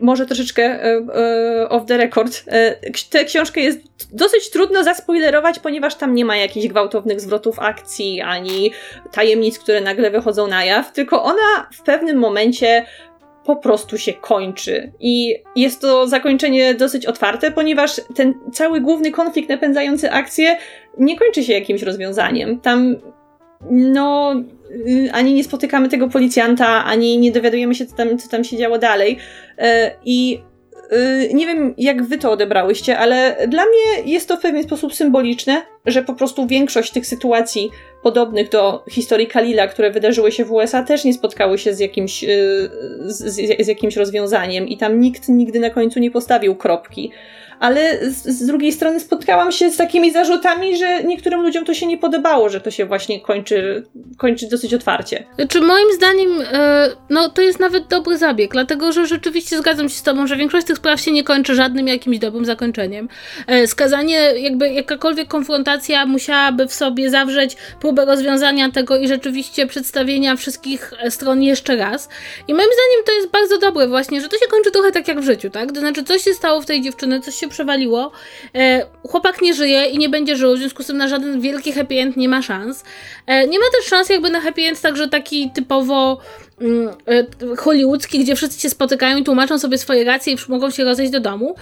[0.00, 2.74] może troszeczkę e, e, off the record, e,
[3.10, 3.78] tę książkę jest
[4.12, 8.72] dosyć trudno zaspoilerować, ponieważ tam nie ma jakichś gwałtownych zwrotów akcji, ani
[9.12, 12.86] tajemnic, które nagle wychodzą na jaw, tylko ona w pewnym momencie
[13.44, 14.92] po prostu się kończy.
[15.00, 20.56] I jest to zakończenie dosyć otwarte, ponieważ ten cały główny konflikt napędzający akcję
[20.98, 22.60] nie kończy się jakimś rozwiązaniem.
[22.60, 22.96] Tam
[23.70, 24.34] no,
[24.70, 28.56] y, ani nie spotykamy tego policjanta, ani nie dowiadujemy się, co tam, co tam się
[28.56, 29.18] działo dalej.
[29.58, 30.40] E, I
[30.92, 34.94] y, nie wiem, jak wy to odebrałyście, ale dla mnie jest to w pewien sposób
[34.94, 37.70] symboliczne, że po prostu większość tych sytuacji
[38.02, 42.24] podobnych do historii Kalila, które wydarzyły się w USA, też nie spotkały się z jakimś,
[42.24, 42.28] y,
[43.04, 43.34] z,
[43.64, 47.10] z jakimś rozwiązaniem i tam nikt nigdy na końcu nie postawił kropki
[47.60, 51.86] ale z, z, drugiej strony spotkałam się z takimi zarzutami, że niektórym ludziom to się
[51.86, 53.86] nie podobało, że to się właśnie kończy,
[54.16, 55.24] kończy dosyć otwarcie.
[55.48, 59.94] Czy moim zdaniem, e, no to jest nawet dobry zabieg, dlatego że rzeczywiście zgadzam się
[59.94, 63.08] z Tobą, że większość tych spraw się nie kończy żadnym jakimś dobrym zakończeniem.
[63.46, 70.36] E, skazanie, jakby jakakolwiek konfrontacja musiałaby w sobie zawrzeć próbę rozwiązania tego i rzeczywiście przedstawienia
[70.36, 72.08] wszystkich stron jeszcze raz.
[72.48, 75.20] I moim zdaniem to jest bardzo dobre właśnie, że to się kończy trochę tak jak
[75.20, 75.72] w życiu, tak?
[75.72, 78.12] To znaczy, coś się stało w tej dziewczyny, coś się przewaliło.
[78.54, 81.72] E, chłopak nie żyje i nie będzie żył, w związku z tym na żaden wielki
[81.72, 82.84] happy end nie ma szans.
[83.26, 86.20] E, nie ma też szans jakby na happy end także taki typowo
[87.58, 91.20] hollywoodzki, gdzie wszyscy się spotykają i tłumaczą sobie swoje racje i mogą się rozejść do
[91.20, 91.54] domu.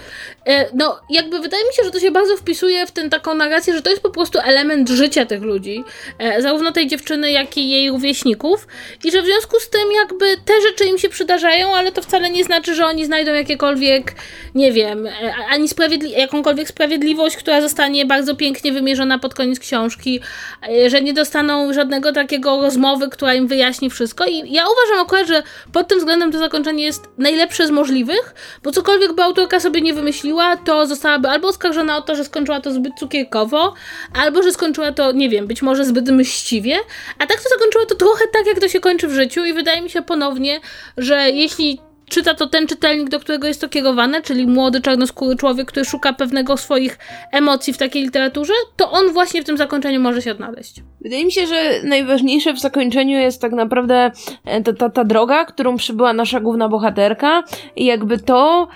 [0.45, 3.73] E, no, jakby wydaje mi się, że to się bardzo wpisuje w tę taką narrację,
[3.73, 5.83] że to jest po prostu element życia tych ludzi,
[6.19, 8.67] e, zarówno tej dziewczyny, jak i jej rówieśników
[9.03, 12.29] i że w związku z tym jakby te rzeczy im się przydarzają, ale to wcale
[12.29, 14.15] nie znaczy, że oni znajdą jakiekolwiek,
[14.55, 15.07] nie wiem,
[15.49, 20.19] ani sprawiedli jakąkolwiek sprawiedliwość, która zostanie bardzo pięknie wymierzona pod koniec książki,
[20.87, 24.25] że nie dostaną żadnego takiego rozmowy, która im wyjaśni wszystko.
[24.25, 28.71] I ja uważam akurat, że pod tym względem to zakończenie jest najlepsze z możliwych, bo
[28.71, 32.71] cokolwiek by autorka sobie nie wymyśliła, to zostałaby albo oskarżona o to, że skończyła to
[32.71, 33.73] zbyt cukierkowo,
[34.13, 36.77] albo że skończyła to, nie wiem, być może zbyt mściwie,
[37.19, 39.81] a tak to zakończyła to trochę tak, jak to się kończy w życiu i wydaje
[39.81, 40.59] mi się ponownie,
[40.97, 45.67] że jeśli czyta to ten czytelnik, do którego jest to kierowane, czyli młody, czarnoskóry człowiek,
[45.67, 46.99] który szuka pewnego swoich
[47.31, 50.83] emocji w takiej literaturze, to on właśnie w tym zakończeniu może się odnaleźć.
[51.01, 54.11] Wydaje mi się, że najważniejsze w zakończeniu jest tak naprawdę
[54.45, 57.43] e, ta, ta, ta droga, którą przybyła nasza główna bohaterka
[57.75, 58.67] i jakby to,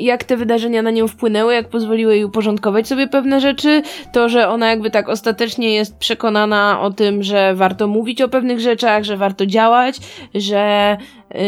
[0.00, 3.82] jak te wydarzenia na nią wpłynęły, jak pozwoliły jej uporządkować sobie pewne rzeczy,
[4.12, 8.60] to, że ona jakby tak ostatecznie jest przekonana o tym, że warto mówić o pewnych
[8.60, 9.96] rzeczach, że warto działać,
[10.34, 10.96] że
[11.34, 11.40] yy,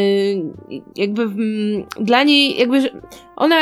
[0.96, 2.90] jakby mm, dla niej, jakby
[3.36, 3.56] ona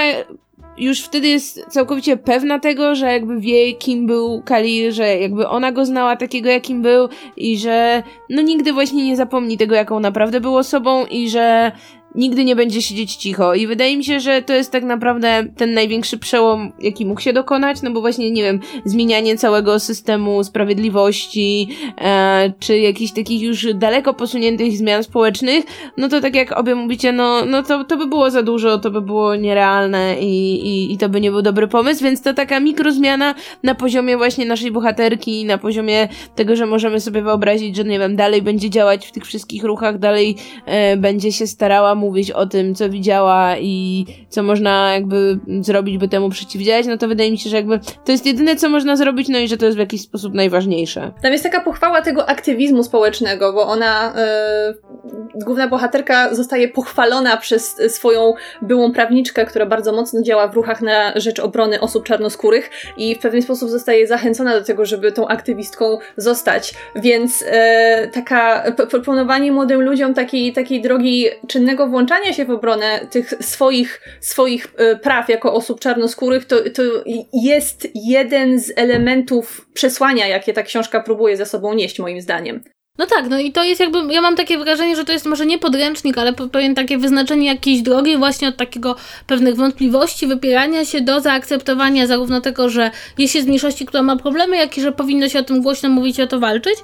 [0.80, 5.72] już wtedy jest całkowicie pewna tego, że jakby wie, kim był Khalil, że jakby ona
[5.72, 10.40] go znała takiego, jakim był i że no nigdy właśnie nie zapomni tego, jaką naprawdę
[10.40, 11.72] był osobą i że
[12.14, 13.54] nigdy nie będzie siedzieć cicho.
[13.54, 17.32] I wydaje mi się, że to jest tak naprawdę ten największy przełom, jaki mógł się
[17.32, 21.68] dokonać, no bo właśnie, nie wiem, zmienianie całego systemu sprawiedliwości,
[22.00, 25.64] e, czy jakichś takich już daleko posuniętych zmian społecznych,
[25.96, 28.90] no to tak jak obie mówicie, no, no to, to by było za dużo, to
[28.90, 32.60] by było nierealne i, i, i to by nie był dobry pomysł, więc to taka
[32.60, 37.98] mikrozmiana na poziomie właśnie naszej bohaterki, na poziomie tego, że możemy sobie wyobrazić, że nie
[37.98, 40.36] wiem, dalej będzie działać w tych wszystkich ruchach, dalej
[40.66, 46.08] e, będzie się starała mówić o tym, co widziała i co można jakby zrobić, by
[46.08, 49.28] temu przeciwdziałać, no to wydaje mi się, że jakby to jest jedyne, co można zrobić,
[49.28, 51.12] no i że to jest w jakiś sposób najważniejsze.
[51.22, 54.14] Tam jest taka pochwała tego aktywizmu społecznego, bo ona,
[54.64, 58.32] yy, główna bohaterka zostaje pochwalona przez swoją
[58.62, 63.18] byłą prawniczkę, która bardzo mocno działa w ruchach na rzecz obrony osób czarnoskórych i w
[63.18, 66.74] pewien sposób zostaje zachęcona do tego, żeby tą aktywistką zostać.
[66.96, 67.48] Więc yy,
[68.12, 74.74] taka proponowanie młodym ludziom takiej, takiej drogi czynnego włączania się w obronę tych swoich, swoich
[74.76, 76.82] e, praw jako osób czarnoskórych, to, to
[77.32, 82.62] jest jeden z elementów przesłania, jakie ta książka próbuje ze sobą nieść, moim zdaniem.
[83.00, 85.46] No tak, no i to jest jakby, ja mam takie wrażenie, że to jest może
[85.46, 91.00] nie podręcznik, ale pewien takie wyznaczenie jakiejś drogi właśnie od takiego pewnych wątpliwości, wypierania się
[91.00, 94.92] do zaakceptowania zarówno tego, że jest się z mniejszości, która ma problemy, jak i że
[94.92, 96.74] powinno się o tym głośno mówić i o to walczyć.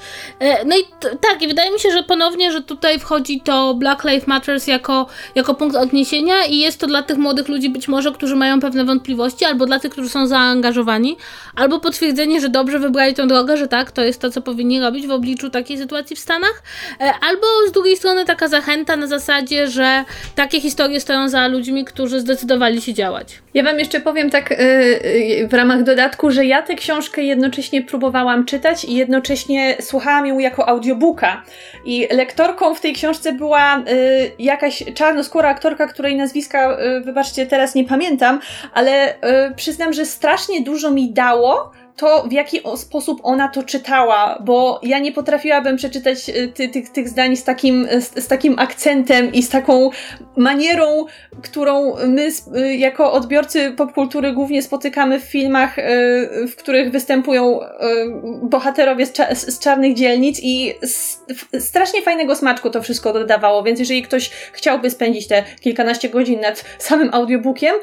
[0.40, 4.04] E, no i tak, i wydaje mi się, że ponownie, że tutaj wchodzi to Black
[4.04, 8.12] Lives Matters jako, jako punkt odniesienia i jest to dla tych młodych ludzi być może,
[8.12, 11.16] którzy mają pewne wątpliwości, albo dla tych, którzy są zaangażowani,
[11.56, 15.06] albo potwierdzenie, że dobrze wybrali tę drogę, że tak, to jest to, co powinni robić
[15.06, 16.62] w obliczu takiej sytuacji, sytuacji w Stanach,
[17.00, 21.84] e, albo z drugiej strony taka zachęta na zasadzie, że takie historie stoją za ludźmi,
[21.84, 23.38] którzy zdecydowali się działać.
[23.54, 28.44] Ja Wam jeszcze powiem tak yy, w ramach dodatku, że ja tę książkę jednocześnie próbowałam
[28.44, 31.42] czytać i jednocześnie słuchałam ją jako audiobooka.
[31.84, 33.82] I lektorką w tej książce była
[34.38, 38.40] jakaś czarnoskóra aktorka, której nazwiska, wybaczcie, teraz nie pamiętam,
[38.74, 39.14] ale
[39.56, 44.98] przyznam, że strasznie dużo mi dało to, w jaki sposób ona to czytała, bo ja
[44.98, 49.42] nie potrafiłabym przeczytać y, ty, tych, tych zdań z takim, z, z, takim akcentem i
[49.42, 49.90] z taką
[50.36, 51.04] manierą,
[51.42, 55.82] którą my y, jako odbiorcy popkultury głównie spotykamy w filmach, y,
[56.48, 57.60] w których występują
[58.42, 60.74] bohaterowie z, z czarnych dzielnic i
[61.58, 66.64] strasznie fajnego smaczku to wszystko dodawało, więc jeżeli ktoś chciałby spędzić te kilkanaście godzin nad
[66.78, 67.74] samym audiobookiem,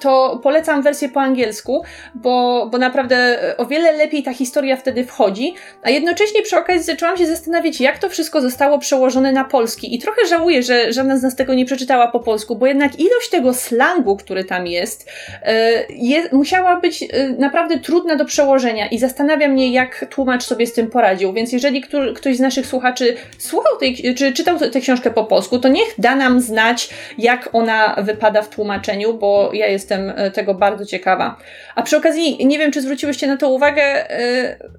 [0.00, 1.84] to polecam wersję po angielsku,
[2.14, 7.16] bo, bo naprawdę o wiele lepiej ta historia wtedy wchodzi, a jednocześnie przy okazji zaczęłam
[7.16, 11.22] się zastanawiać, jak to wszystko zostało przełożone na polski i trochę żałuję, że żadna z
[11.22, 15.10] nas tego nie przeczytała po polsku, bo jednak ilość tego slangu, który tam jest,
[15.42, 20.66] e, jest musiała być e, naprawdę trudna do przełożenia i zastanawia mnie, jak tłumacz sobie
[20.66, 21.82] z tym poradził, więc jeżeli
[22.14, 26.16] ktoś z naszych słuchaczy słuchał tej, czy czytał tę książkę po polsku, to niech da
[26.16, 31.36] nam znać, jak ona wypada w tłumaczeniu, bo ja jestem e, tego bardzo ciekawa.
[31.74, 34.06] A przy okazji, nie wiem, czy zwróciłyście na to uwagę,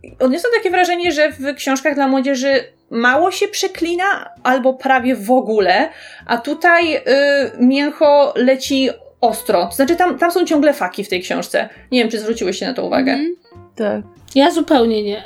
[0.03, 5.31] yy, odniosłam takie wrażenie, że w książkach dla młodzieży mało się przeklina, albo prawie w
[5.31, 5.89] ogóle,
[6.25, 6.99] a tutaj yy,
[7.59, 8.89] mięcho leci
[9.21, 9.65] ostro.
[9.65, 11.69] To znaczy, tam, tam są ciągle faki w tej książce.
[11.91, 13.11] Nie wiem, czy zwróciłyście na to uwagę.
[13.11, 13.35] Mm,
[13.75, 14.01] tak.
[14.35, 15.23] Ja zupełnie nie.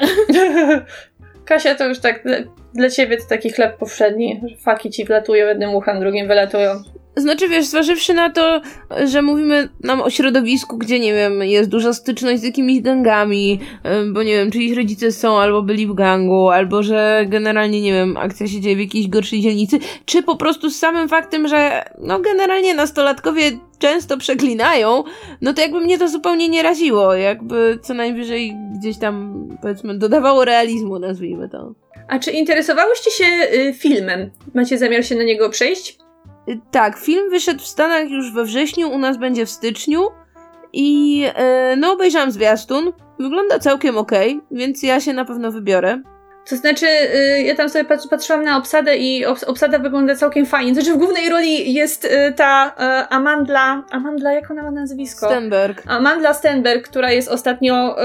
[1.46, 2.38] Kasia, to już tak dla,
[2.74, 6.84] dla ciebie to taki chleb powszedni, faki ci wlatują, jednym uchem, drugim wylatują.
[7.16, 8.62] Znaczy, wiesz, zważywszy na to,
[9.06, 13.60] że mówimy nam o środowisku, gdzie, nie wiem, jest duża styczność z jakimiś gangami,
[14.14, 18.18] bo nie wiem, czyjś rodzice są albo byli w gangu, albo że generalnie, nie wiem,
[18.18, 22.20] akcja się dzieje w jakiejś gorszej dzielnicy, czy po prostu z samym faktem, że no
[22.20, 25.04] generalnie nastolatkowie często przeklinają,
[25.42, 30.46] no to jakby mnie to zupełnie nie raziło, jakby co najwyżej gdzieś tam, powiedzmy, dodawało
[30.46, 31.74] realizmu, nazwijmy to.
[32.08, 34.32] A czy interesowałyście się y, filmem?
[34.54, 35.98] Macie zamiar się na niego przejść?
[36.50, 40.08] Y, tak, film wyszedł w Stanach już we wrześniu, u nas będzie w styczniu.
[40.74, 41.24] I
[41.74, 42.94] y, no, obejrzałam zwiastun.
[43.20, 44.12] Wygląda całkiem ok,
[44.52, 46.02] więc ja się na pewno wybiorę.
[46.50, 50.74] To znaczy, y, ja tam sobie patrzyłam na obsadę i obsada wygląda całkiem fajnie.
[50.74, 55.26] Znaczy, w głównej roli jest y, ta y, Amandla, Amandla, jak ona ma nazwisko?
[55.26, 55.84] Stenberg.
[55.88, 57.96] Amandla Stenberg, która jest ostatnio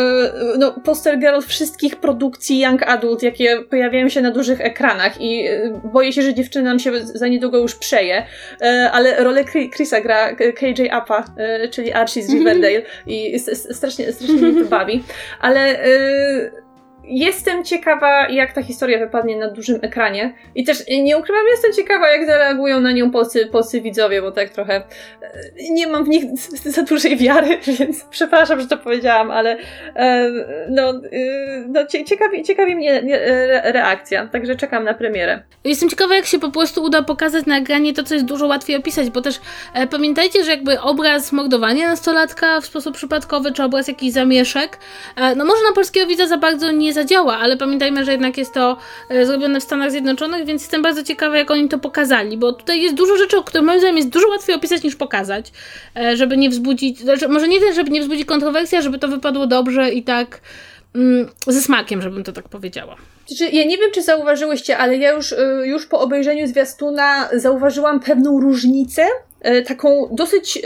[0.58, 5.48] no, poster girl wszystkich produkcji Young Adult, jakie pojawiają się na dużych ekranach i
[5.92, 8.26] boję się, że dziewczyna nam się za niedługo już przeje,
[8.92, 11.24] ale rolę Chrisa gra KJ Appa,
[11.70, 15.04] czyli Archie z Riverdale i strasznie, strasznie mnie to bawi,
[15.40, 15.78] ale
[17.08, 20.34] Jestem ciekawa, jak ta historia wypadnie na dużym ekranie.
[20.54, 24.50] I też nie ukrywam, jestem ciekawa, jak zareagują na nią polscy, polscy widzowie, bo tak
[24.50, 24.82] trochę e,
[25.70, 26.24] nie mam w nich
[26.64, 29.56] za dużej wiary, więc przepraszam, że to powiedziałam, ale
[29.96, 30.30] e,
[30.70, 33.02] no, e, no ciekawi, ciekawi mnie
[33.64, 35.42] reakcja, także czekam na premierę.
[35.64, 38.76] Jestem ciekawa, jak się po prostu uda pokazać na ekranie to, co jest dużo łatwiej
[38.76, 39.40] opisać, bo też
[39.74, 44.78] e, pamiętajcie, że jakby obraz mordowania nastolatka w sposób przypadkowy, czy obraz jakiś zamieszek,
[45.16, 48.54] e, no może na polskiego widza za bardzo nie zadziała, ale pamiętajmy, że jednak jest
[48.54, 48.76] to
[49.08, 52.82] e, zrobione w Stanach Zjednoczonych, więc jestem bardzo ciekawa, jak oni to pokazali, bo tutaj
[52.82, 55.52] jest dużo rzeczy, o których moim zdaniem jest dużo łatwiej opisać niż pokazać,
[55.96, 59.08] e, żeby nie wzbudzić, znaczy, może nie tyle, żeby nie wzbudzić kontrowersji, a żeby to
[59.08, 60.40] wypadło dobrze i tak
[60.94, 62.96] mm, ze smakiem, żebym to tak powiedziała.
[63.26, 68.00] Znaczy, ja nie wiem, czy zauważyłyście, ale ja już, y, już po obejrzeniu zwiastuna zauważyłam
[68.00, 69.06] pewną różnicę
[69.46, 70.60] E, taką dosyć e,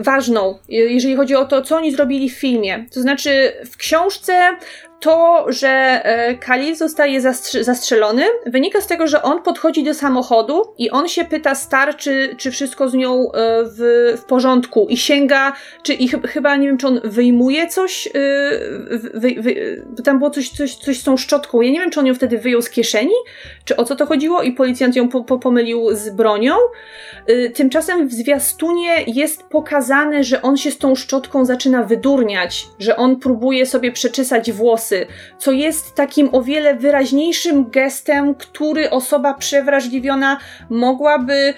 [0.00, 2.86] ważną, jeżeli chodzi o to, co oni zrobili w filmie.
[2.94, 4.56] To znaczy, w książce
[5.00, 7.20] to, że e, Khalil zostaje
[7.60, 12.36] zastrzelony, wynika z tego, że on podchodzi do samochodu i on się pyta Star, czy,
[12.50, 13.30] wszystko z nią
[13.64, 18.08] w, w porządku i sięga, czy i chyba nie wiem, czy on wyjmuje coś,
[19.14, 21.60] wy, wy, tam było coś, coś, coś z tą szczotką.
[21.60, 23.14] Ja nie wiem, czy on ją wtedy wyjął z kieszeni,
[23.64, 26.54] czy o co to chodziło i policjant ją po, po, pomylił z bronią.
[27.54, 33.16] Tymczasem w zwiastunie jest pokazane, że on się z tą szczotką zaczyna wydurniać, że on
[33.16, 34.85] próbuje sobie przeczesać włosy,
[35.38, 40.38] co jest takim o wiele wyraźniejszym gestem, który osoba przewrażliwiona
[40.70, 41.54] mogłaby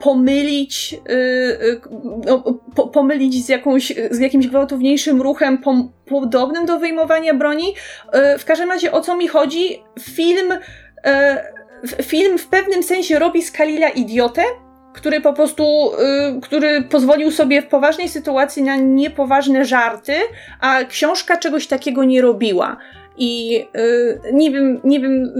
[0.00, 1.80] pomylić, yy,
[2.74, 7.74] po, pomylić z, jakąś, z jakimś gwałtowniejszym ruchem pom, podobnym do wyjmowania broni.
[8.14, 9.82] Yy, w każdym razie o co mi chodzi?
[10.00, 10.48] Film,
[11.04, 14.42] yy, film w pewnym sensie robi z Kalila idiotę,
[14.92, 15.92] który po prostu,
[16.38, 20.14] y, który pozwolił sobie w poważnej sytuacji na niepoważne żarty,
[20.60, 22.76] a książka czegoś takiego nie robiła.
[23.20, 25.32] I yy, nie wiem, nie wiem,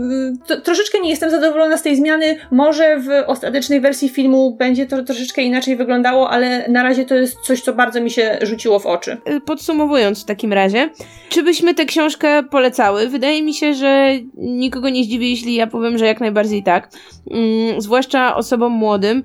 [0.47, 2.37] to, troszeczkę nie jestem zadowolona z tej zmiany.
[2.51, 7.41] Może w ostatecznej wersji filmu będzie to troszeczkę inaczej wyglądało, ale na razie to jest
[7.41, 9.17] coś, co bardzo mi się rzuciło w oczy.
[9.29, 10.91] Y, podsumowując w takim razie,
[11.29, 13.09] czy byśmy tę książkę polecały?
[13.09, 16.91] Wydaje mi się, że nikogo nie zdziwi, jeśli ja powiem, że jak najbardziej tak.
[17.27, 19.23] Yy, zwłaszcza osobom młodym,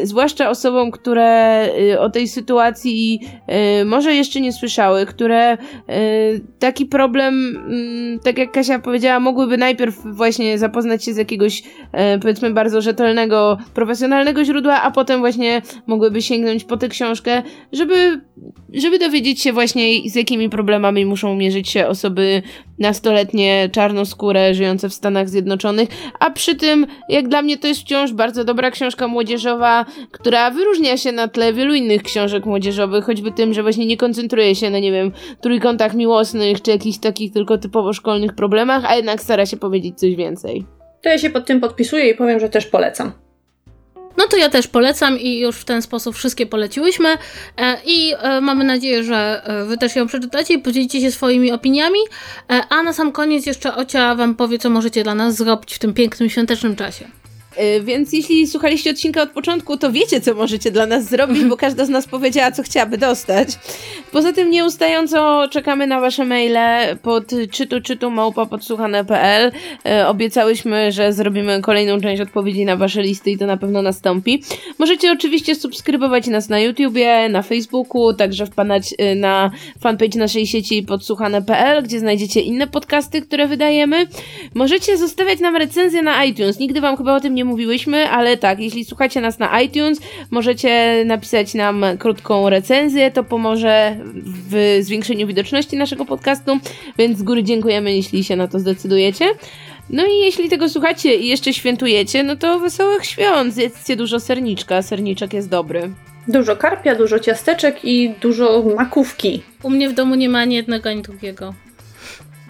[0.00, 3.20] y, zwłaszcza osobom, które y, o tej sytuacji
[3.84, 5.58] może jeszcze nie słyszały, które
[6.58, 7.32] taki problem
[7.71, 7.71] Mm,
[8.24, 11.62] tak jak Kasia powiedziała, mogłyby najpierw właśnie zapoznać się z jakiegoś,
[11.92, 17.42] e, powiedzmy, bardzo rzetelnego, profesjonalnego źródła, a potem właśnie mogłyby sięgnąć po tę książkę,
[17.72, 18.20] żeby,
[18.74, 22.42] żeby dowiedzieć się właśnie, z jakimi problemami muszą mierzyć się osoby
[22.78, 25.88] nastoletnie, czarnoskóre, żyjące w Stanach Zjednoczonych,
[26.20, 30.96] a przy tym, jak dla mnie, to jest wciąż bardzo dobra książka młodzieżowa, która wyróżnia
[30.96, 34.78] się na tle wielu innych książek młodzieżowych, choćby tym, że właśnie nie koncentruje się na,
[34.78, 39.56] nie wiem, trójkątach miłosnych, czy jakichś takich tylko typowo szkolnych problemach, a jednak stara się
[39.56, 40.64] powiedzieć coś więcej.
[41.02, 43.12] To ja się pod tym podpisuję i powiem, że też polecam.
[44.16, 47.08] No to ja też polecam i już w ten sposób wszystkie poleciłyśmy
[47.56, 51.52] e, i e, mamy nadzieję, że e, wy też ją przeczytacie i podzielicie się swoimi
[51.52, 51.98] opiniami,
[52.68, 55.94] a na sam koniec jeszcze Ocia wam powie, co możecie dla nas zrobić w tym
[55.94, 57.21] pięknym świątecznym czasie.
[57.60, 61.56] Y, więc jeśli słuchaliście odcinka od początku, to wiecie, co możecie dla nas zrobić, bo
[61.56, 63.48] każda z nas powiedziała, co chciałaby dostać.
[64.12, 69.52] Poza tym nieustająco czekamy na wasze maile pod czytu czytu małpa podsłuchane.pl.
[70.02, 74.42] Y, obiecałyśmy, że zrobimy kolejną część odpowiedzi na wasze listy i to na pewno nastąpi.
[74.78, 79.50] Możecie oczywiście subskrybować nas na YouTubie, na Facebooku, także wpadać y, na
[79.80, 84.06] fanpage naszej sieci podsłuchane.pl, gdzie znajdziecie inne podcasty, które wydajemy.
[84.54, 86.58] Możecie zostawiać nam recenzję na iTunes.
[86.58, 90.00] Nigdy wam chyba o tym nie nie mówiłyśmy, ale tak, jeśli słuchacie nas na iTunes,
[90.30, 93.96] możecie napisać nam krótką recenzję, to pomoże
[94.50, 96.58] w zwiększeniu widoczności naszego podcastu,
[96.98, 99.24] więc z góry dziękujemy, jeśli się na to zdecydujecie.
[99.90, 104.82] No i jeśli tego słuchacie i jeszcze świętujecie, no to wesołych świąt, zjedzcie dużo serniczka,
[104.82, 105.90] serniczek jest dobry.
[106.28, 109.42] Dużo karpia, dużo ciasteczek i dużo makówki.
[109.62, 111.54] U mnie w domu nie ma ani jednego, ani drugiego.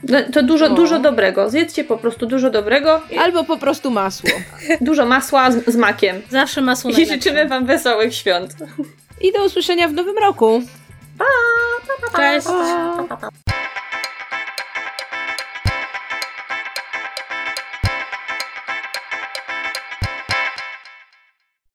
[0.08, 0.68] No, to dużo, o.
[0.68, 1.50] dużo dobrego.
[1.50, 3.00] Zjedzcie po prostu dużo dobrego.
[3.18, 4.30] Albo po prostu masło.
[4.80, 6.22] dużo masła z, z makiem.
[6.30, 8.56] Zawsze masło I życzymy Wam wesołych świąt.
[9.20, 10.62] I do usłyszenia w nowym roku.
[11.18, 11.24] Pa!
[11.86, 13.58] pa, pa, pa Cześć!